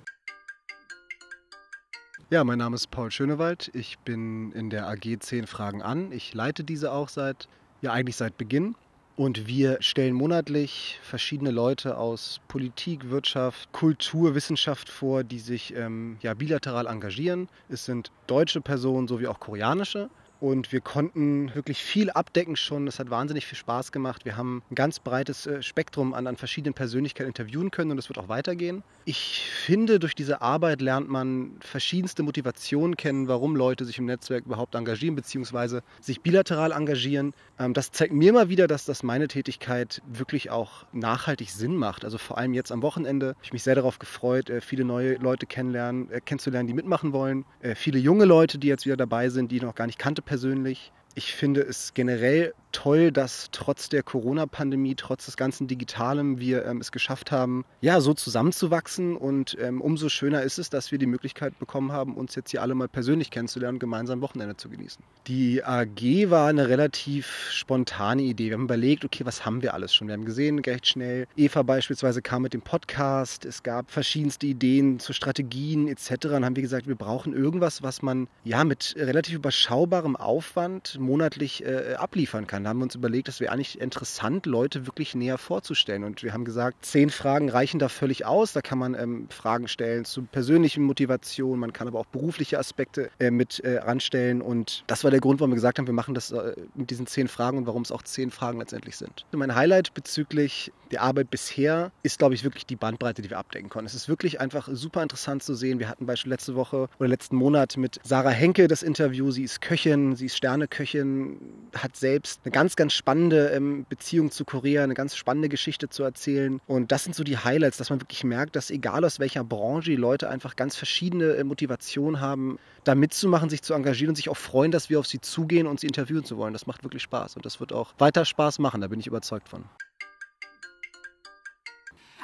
[2.30, 3.70] Ja, mein Name ist Paul Schönewald.
[3.74, 6.12] Ich bin in der AG 10 Fragen an.
[6.14, 7.49] Ich leite diese auch seit,
[7.82, 8.76] ja eigentlich seit Beginn.
[9.18, 16.18] Und wir stellen monatlich verschiedene Leute aus Politik, Wirtschaft, Kultur, Wissenschaft vor, die sich ähm,
[16.22, 17.49] ja, bilateral engagieren.
[17.68, 20.10] Es sind deutsche Personen sowie auch koreanische.
[20.42, 22.88] Und wir konnten wirklich viel abdecken schon.
[22.88, 24.26] Es hat wahnsinnig viel Spaß gemacht.
[24.26, 28.10] Wir haben ein ganz breites äh, Spektrum an, an verschiedenen Persönlichkeiten interviewen können und es
[28.10, 28.84] wird auch weitergehen.
[29.06, 34.48] Ich finde, durch diese Arbeit lernt man verschiedenste Motivationen kennen, warum Leute sich im Netzwerk
[34.48, 35.82] überhaupt engagieren bzw.
[36.00, 37.36] sich bilateral engagieren.
[37.60, 42.04] Ähm, das zeigt mir mal wieder, dass das meine Tätigkeit wirklich auch nachhaltig Sinn macht.
[42.04, 45.18] Also vor allem jetzt am Wochenende habe ich mich sehr darauf gefreut, äh, viele neue
[45.18, 47.46] Leute kennenlernen, äh, kennenzulernen, die mitmachen wollen.
[47.76, 50.93] Viele junge Leute, die jetzt wieder dabei sind, die ich noch gar nicht kannte persönlich.
[51.13, 56.82] Ich finde es generell toll, dass trotz der Corona-Pandemie, trotz des ganzen Digitalem, wir ähm,
[56.82, 59.15] es geschafft haben, ja, so zusammenzuwachsen.
[59.15, 62.61] Und ähm, umso schöner ist es, dass wir die Möglichkeit bekommen haben, uns jetzt hier
[62.61, 65.03] alle mal persönlich kennenzulernen und gemeinsam Wochenende zu genießen.
[65.28, 68.47] Die AG war eine relativ spontane Idee.
[68.47, 70.07] Wir haben überlegt, okay, was haben wir alles schon?
[70.07, 73.45] Wir haben gesehen, recht schnell, Eva beispielsweise kam mit dem Podcast.
[73.45, 76.28] Es gab verschiedenste Ideen zu Strategien etc.
[76.28, 81.63] Und haben wir gesagt, wir brauchen irgendwas, was man ja mit relativ überschaubarem Aufwand monatlich
[81.65, 82.61] äh, abliefern kann.
[82.64, 86.03] Da haben wir uns überlegt, es wäre eigentlich interessant, Leute wirklich näher vorzustellen.
[86.03, 88.53] Und wir haben gesagt, zehn Fragen reichen da völlig aus.
[88.53, 93.09] Da kann man ähm, Fragen stellen zu persönlichen Motivationen, man kann aber auch berufliche Aspekte
[93.20, 94.41] äh, mit äh, ranstellen.
[94.41, 97.07] Und das war der Grund, warum wir gesagt haben, wir machen das äh, mit diesen
[97.07, 99.26] zehn Fragen und warum es auch zehn Fragen letztendlich sind.
[99.32, 103.70] Mein Highlight bezüglich der Arbeit bisher ist, glaube ich, wirklich die Bandbreite, die wir abdecken
[103.70, 103.88] konnten.
[103.88, 105.80] Es ist wirklich einfach super interessant zu sehen.
[105.80, 109.32] Wir hatten beispielsweise letzte Woche oder letzten Monat mit Sarah Henke das Interview.
[109.32, 111.39] Sie ist Köchin, sie ist Sterneköchin,
[111.76, 116.04] hat selbst eine ganz, ganz spannende ähm, Beziehung zu Korea, eine ganz spannende Geschichte zu
[116.04, 116.60] erzählen.
[116.68, 119.92] Und das sind so die Highlights, dass man wirklich merkt, dass egal aus welcher Branche
[119.92, 124.30] die Leute einfach ganz verschiedene äh, Motivationen haben, da mitzumachen, sich zu engagieren und sich
[124.30, 126.54] auch freuen, dass wir auf sie zugehen und sie interviewen zu wollen.
[126.54, 129.50] Das macht wirklich Spaß und das wird auch weiter Spaß machen, da bin ich überzeugt
[129.50, 129.66] von.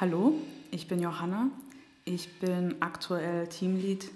[0.00, 0.32] Hallo,
[0.70, 1.50] ich bin Johanna.
[2.04, 4.08] Ich bin aktuell Teamlead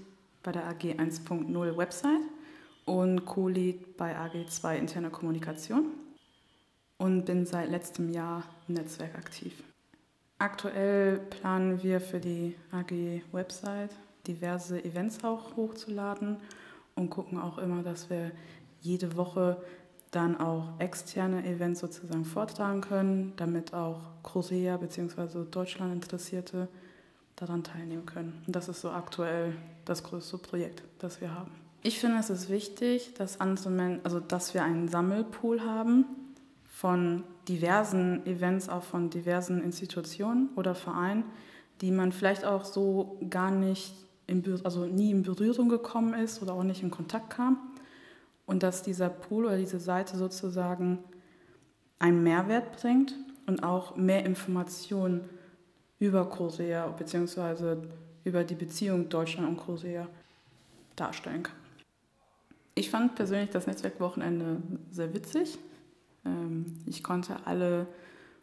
[0.44, 2.22] bei der AG 1.0 Website
[2.84, 5.86] und Co-Lead bei AG2 Interne Kommunikation
[6.98, 9.60] und bin seit letztem Jahr im Netzwerk aktiv.
[10.38, 13.90] Aktuell planen wir für die AG Website
[14.28, 16.36] diverse Events auch hochzuladen
[16.94, 18.30] und gucken auch immer, dass wir
[18.82, 19.60] jede Woche
[20.12, 25.44] dann auch externe Events sozusagen vortragen können, damit auch Korea bzw.
[25.50, 26.68] Deutschland Interessierte
[27.34, 28.42] daran teilnehmen können.
[28.46, 29.54] Und das ist so aktuell
[29.86, 31.50] das größte Projekt, das wir haben.
[31.82, 36.04] Ich finde, es ist wichtig, dass, andere also dass wir einen Sammelpool haben
[36.66, 41.24] von diversen Events, auch von diversen Institutionen oder Vereinen,
[41.80, 43.94] die man vielleicht auch so gar nicht,
[44.26, 47.71] in, also nie in Berührung gekommen ist oder auch nicht in Kontakt kam
[48.46, 50.98] und dass dieser Pool oder diese Seite sozusagen
[51.98, 53.14] einen Mehrwert bringt
[53.46, 55.28] und auch mehr Informationen
[55.98, 57.76] über Korea bzw.
[58.24, 60.08] über die Beziehung Deutschland und Korea
[60.96, 61.56] darstellen kann.
[62.74, 65.58] Ich fand persönlich das Netzwerkwochenende sehr witzig.
[66.24, 67.86] Ähm, ich konnte alle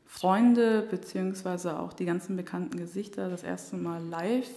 [0.05, 1.69] Freunde bzw.
[1.69, 4.49] auch die ganzen bekannten Gesichter das erste Mal live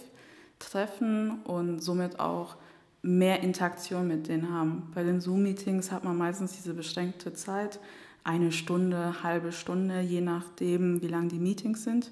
[0.59, 2.55] treffen und somit auch
[3.03, 4.91] mehr Interaktion mit denen haben.
[4.95, 7.79] Bei den Zoom-Meetings hat man meistens diese beschränkte Zeit,
[8.23, 12.11] eine Stunde, halbe Stunde, je nachdem, wie lang die Meetings sind.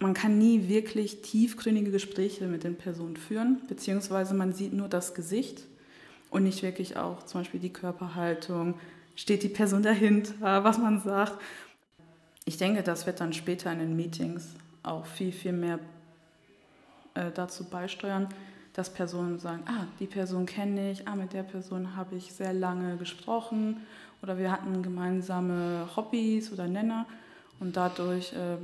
[0.00, 5.14] Man kann nie wirklich tiefgründige Gespräche mit den Personen führen, beziehungsweise man sieht nur das
[5.14, 5.64] Gesicht
[6.30, 8.74] und nicht wirklich auch zum Beispiel die Körperhaltung,
[9.16, 11.34] steht die Person dahinter, was man sagt.
[12.46, 15.78] Ich denke, das wird dann später in den Meetings auch viel, viel mehr
[17.14, 18.28] äh, dazu beisteuern,
[18.74, 22.52] dass Personen sagen, ah, die Person kenne ich, ah, mit der Person habe ich sehr
[22.52, 23.78] lange gesprochen
[24.22, 27.06] oder wir hatten gemeinsame Hobbys oder Nenner
[27.60, 28.56] und dadurch äh,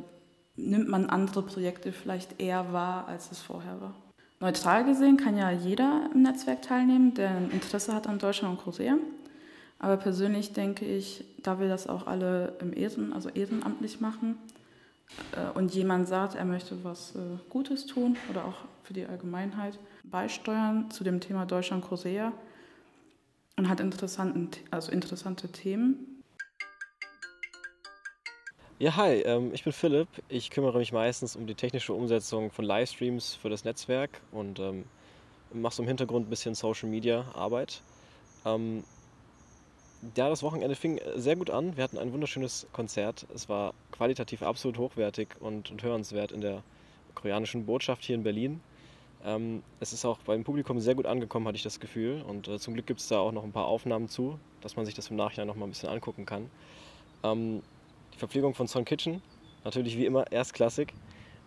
[0.56, 3.94] nimmt man andere Projekte vielleicht eher wahr, als es vorher war.
[4.40, 8.64] Neutral gesehen kann ja jeder im Netzwerk teilnehmen, der ein Interesse hat an Deutschland und
[8.64, 8.96] Korea.
[9.78, 14.36] Aber persönlich denke ich, da wir das auch alle im Ehren, also ehrenamtlich machen,
[15.32, 19.78] äh, und jemand sagt, er möchte was äh, Gutes tun oder auch für die Allgemeinheit
[20.10, 22.32] beisteuern zu dem Thema Deutschland-Korea
[23.56, 26.22] und hat interessanten, also interessante Themen.
[28.78, 30.08] Ja, hi, ähm, ich bin Philipp.
[30.28, 34.86] Ich kümmere mich meistens um die technische Umsetzung von Livestreams für das Netzwerk und ähm,
[35.52, 37.82] mache so im Hintergrund ein bisschen Social Media Arbeit.
[38.46, 38.84] Ähm,
[40.16, 41.76] ja, das Wochenende fing sehr gut an.
[41.76, 43.26] Wir hatten ein wunderschönes Konzert.
[43.34, 46.62] Es war qualitativ absolut hochwertig und, und hörenswert in der
[47.14, 48.62] koreanischen Botschaft hier in Berlin.
[49.24, 52.22] Ähm, es ist auch beim Publikum sehr gut angekommen, hatte ich das Gefühl.
[52.26, 54.86] Und äh, zum Glück gibt es da auch noch ein paar Aufnahmen zu, dass man
[54.86, 56.50] sich das im Nachhinein noch mal ein bisschen angucken kann.
[57.22, 57.62] Ähm,
[58.14, 59.22] die Verpflegung von Son Kitchen,
[59.64, 60.94] natürlich wie immer erstklassig.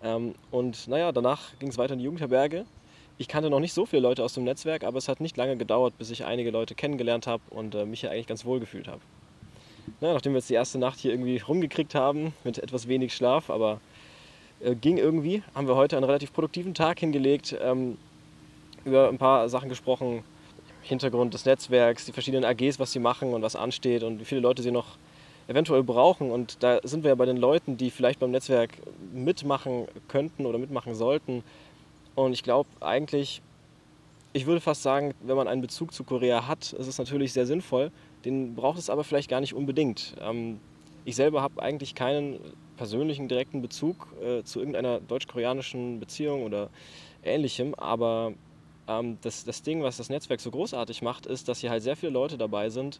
[0.03, 2.65] Ähm, und naja, danach ging es weiter in die Jugendherberge.
[3.17, 5.55] ich kannte noch nicht so viele Leute aus dem Netzwerk, aber es hat nicht lange
[5.57, 8.87] gedauert, bis ich einige Leute kennengelernt habe und äh, mich hier eigentlich ganz wohl gefühlt
[8.87, 9.01] habe.
[10.01, 13.49] Na, nachdem wir jetzt die erste Nacht hier irgendwie rumgekriegt haben, mit etwas wenig Schlaf,
[13.49, 13.79] aber
[14.63, 17.97] äh, ging irgendwie, haben wir heute einen relativ produktiven Tag hingelegt, ähm,
[18.85, 20.23] über ein paar Sachen gesprochen,
[20.81, 24.41] Hintergrund des Netzwerks, die verschiedenen AGs, was sie machen und was ansteht und wie viele
[24.41, 24.97] Leute sie noch
[25.47, 26.31] eventuell brauchen.
[26.31, 28.71] Und da sind wir ja bei den Leuten, die vielleicht beim Netzwerk
[29.13, 31.43] mitmachen könnten oder mitmachen sollten.
[32.15, 33.41] Und ich glaube eigentlich,
[34.33, 37.45] ich würde fast sagen, wenn man einen Bezug zu Korea hat, ist es natürlich sehr
[37.45, 37.91] sinnvoll.
[38.25, 40.15] Den braucht es aber vielleicht gar nicht unbedingt.
[40.21, 40.59] Ähm,
[41.05, 42.39] ich selber habe eigentlich keinen
[42.73, 46.69] persönlichen direkten Bezug äh, zu irgendeiner deutsch-koreanischen Beziehung oder
[47.23, 48.33] ähnlichem, aber
[48.87, 51.95] ähm, das, das Ding, was das Netzwerk so großartig macht, ist, dass hier halt sehr
[51.95, 52.99] viele Leute dabei sind,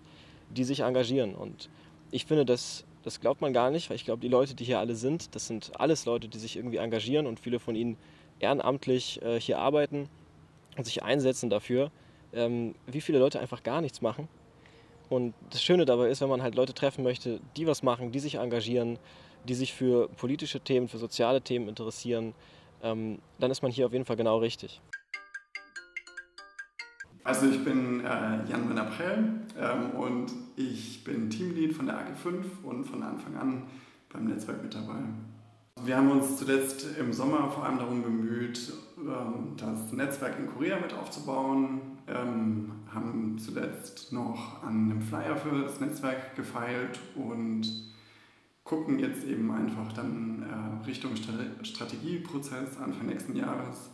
[0.50, 1.36] die sich engagieren.
[1.36, 1.70] Und
[2.12, 4.80] ich finde, das, das glaubt man gar nicht, weil ich glaube, die Leute, die hier
[4.80, 7.98] alle sind, das sind alles Leute, die sich irgendwie engagieren und viele von ihnen
[8.40, 10.10] ehrenamtlich äh, hier arbeiten
[10.78, 11.92] und sich einsetzen dafür,
[12.34, 14.28] ähm, wie viele Leute einfach gar nichts machen.
[15.10, 18.20] Und das Schöne dabei ist, wenn man halt Leute treffen möchte, die was machen, die
[18.20, 18.98] sich engagieren,
[19.48, 22.34] die sich für politische Themen, für soziale Themen interessieren,
[22.82, 24.82] ähm, dann ist man hier auf jeden Fall genau richtig.
[27.24, 28.04] Also ich bin äh,
[28.50, 30.28] Jan Van April ähm, und
[30.58, 33.64] ich bin Teamlead von der AG5 und von Anfang an
[34.12, 35.00] beim Netzwerk mit dabei.
[35.86, 40.78] Wir haben uns zuletzt im Sommer vor allem darum bemüht, ähm, das Netzwerk in Korea
[40.80, 47.93] mit aufzubauen, ähm, haben zuletzt noch an einem Flyer für das Netzwerk gefeilt und
[48.64, 53.92] gucken jetzt eben einfach dann äh, Richtung Strategieprozess Anfang nächsten Jahres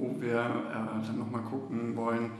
[0.00, 2.32] wo wir äh, dann nochmal gucken wollen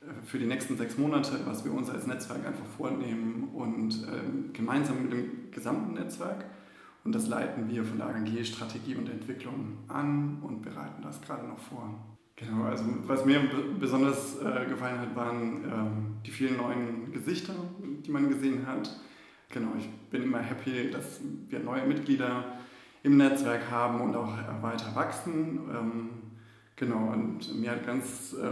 [0.00, 4.52] äh, für die nächsten sechs Monate, was wir uns als Netzwerk einfach vornehmen und äh,
[4.52, 6.44] gemeinsam mit dem gesamten Netzwerk.
[7.02, 11.46] Und das leiten wir von der AG Strategie und Entwicklung an und bereiten das gerade
[11.48, 11.98] noch vor.
[12.36, 13.40] Genau, also was mir
[13.78, 17.54] besonders äh, gefallen hat, waren ähm, die vielen neuen Gesichter,
[18.04, 18.98] die man gesehen hat.
[19.50, 22.44] Genau, ich bin immer happy, dass wir neue Mitglieder
[23.02, 25.60] im Netzwerk haben und auch äh, weiter wachsen.
[25.70, 26.10] Ähm,
[26.80, 28.48] Genau, und mir hat ganz äh,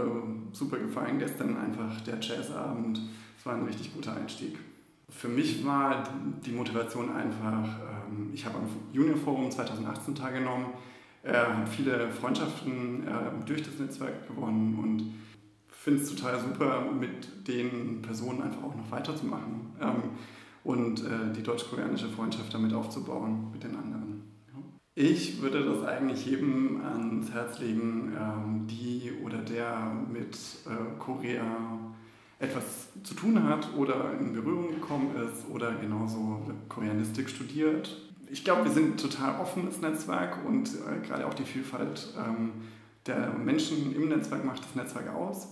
[0.51, 3.01] super gefallen gestern einfach der Jazzabend.
[3.35, 4.55] Es war ein richtig guter Einstieg.
[5.09, 6.03] Für mich war
[6.45, 7.63] die Motivation einfach,
[8.07, 10.67] ähm, ich habe am Junior Forum 2018 teilgenommen,
[11.23, 15.11] äh, viele Freundschaften äh, durch das Netzwerk gewonnen und
[15.71, 20.03] finde es total super, mit den Personen einfach auch noch weiterzumachen ähm,
[20.63, 24.23] und äh, die deutsch-koreanische Freundschaft damit aufzubauen mit den anderen.
[24.95, 30.35] Ich würde das eigentlich jedem ans Herz legen, ähm, die oder der mit
[30.65, 31.79] äh, Korea
[32.39, 37.97] etwas zu tun hat oder in Berührung gekommen ist oder genauso Koreanistik studiert.
[38.29, 42.51] Ich glaube, wir sind ein total offenes Netzwerk und äh, gerade auch die Vielfalt ähm,
[43.05, 45.47] der Menschen im Netzwerk macht das Netzwerk aus.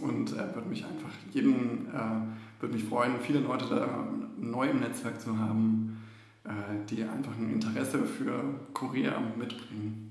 [0.00, 4.06] Und äh, würde mich einfach jedem, äh, würde mich freuen, viele Leute da
[4.36, 5.94] neu im Netzwerk zu haben
[6.44, 8.42] äh, die einfach ein Interesse für
[8.74, 10.10] Korea mitbringen.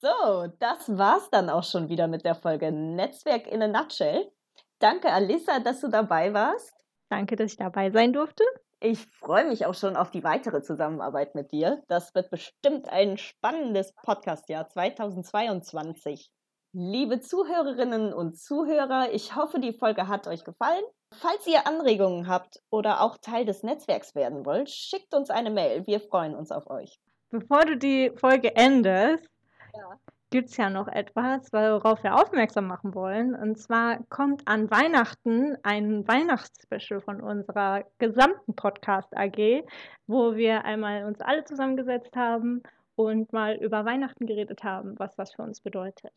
[0.00, 4.30] So, das war's dann auch schon wieder mit der Folge Netzwerk in a Nutshell.
[4.78, 6.72] Danke, Alissa, dass du dabei warst.
[7.08, 8.44] Danke, dass ich dabei sein durfte.
[8.80, 11.82] Ich freue mich auch schon auf die weitere Zusammenarbeit mit dir.
[11.88, 16.30] Das wird bestimmt ein spannendes Podcastjahr 2022.
[16.72, 20.84] Liebe Zuhörerinnen und Zuhörer, ich hoffe, die Folge hat euch gefallen.
[21.12, 25.84] Falls ihr Anregungen habt oder auch Teil des Netzwerks werden wollt, schickt uns eine Mail.
[25.88, 27.00] Wir freuen uns auf euch.
[27.30, 29.28] Bevor du die Folge endest,
[29.74, 29.98] ja.
[30.30, 33.34] Gibt es ja noch etwas, worauf wir aufmerksam machen wollen.
[33.34, 39.64] Und zwar kommt an Weihnachten ein Weihnachtsspecial von unserer gesamten Podcast AG,
[40.06, 42.62] wo wir einmal uns alle zusammengesetzt haben
[42.96, 46.12] und mal über Weihnachten geredet haben, was was für uns bedeutet.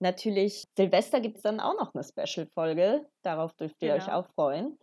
[0.00, 3.06] Natürlich, Silvester gibt es dann auch noch eine Special-Folge.
[3.22, 4.02] Darauf dürft ihr genau.
[4.02, 4.78] euch auch freuen.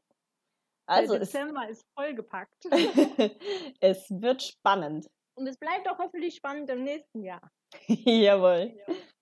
[0.86, 2.66] Also Der Dezember es, ist vollgepackt.
[3.80, 5.10] es wird spannend.
[5.36, 7.42] Und es bleibt auch hoffentlich spannend im nächsten Jahr.
[7.88, 8.74] Jawohl.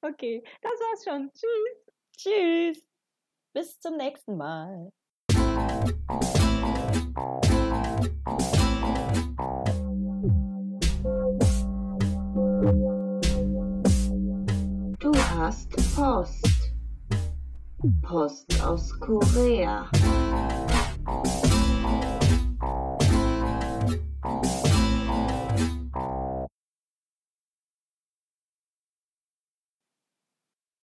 [0.01, 1.31] Okay, das war's schon.
[1.33, 1.95] Tschüss.
[2.17, 2.85] Tschüss.
[3.53, 4.91] Bis zum nächsten Mal.
[14.99, 16.73] Du hast Post.
[18.01, 19.89] Post aus Korea.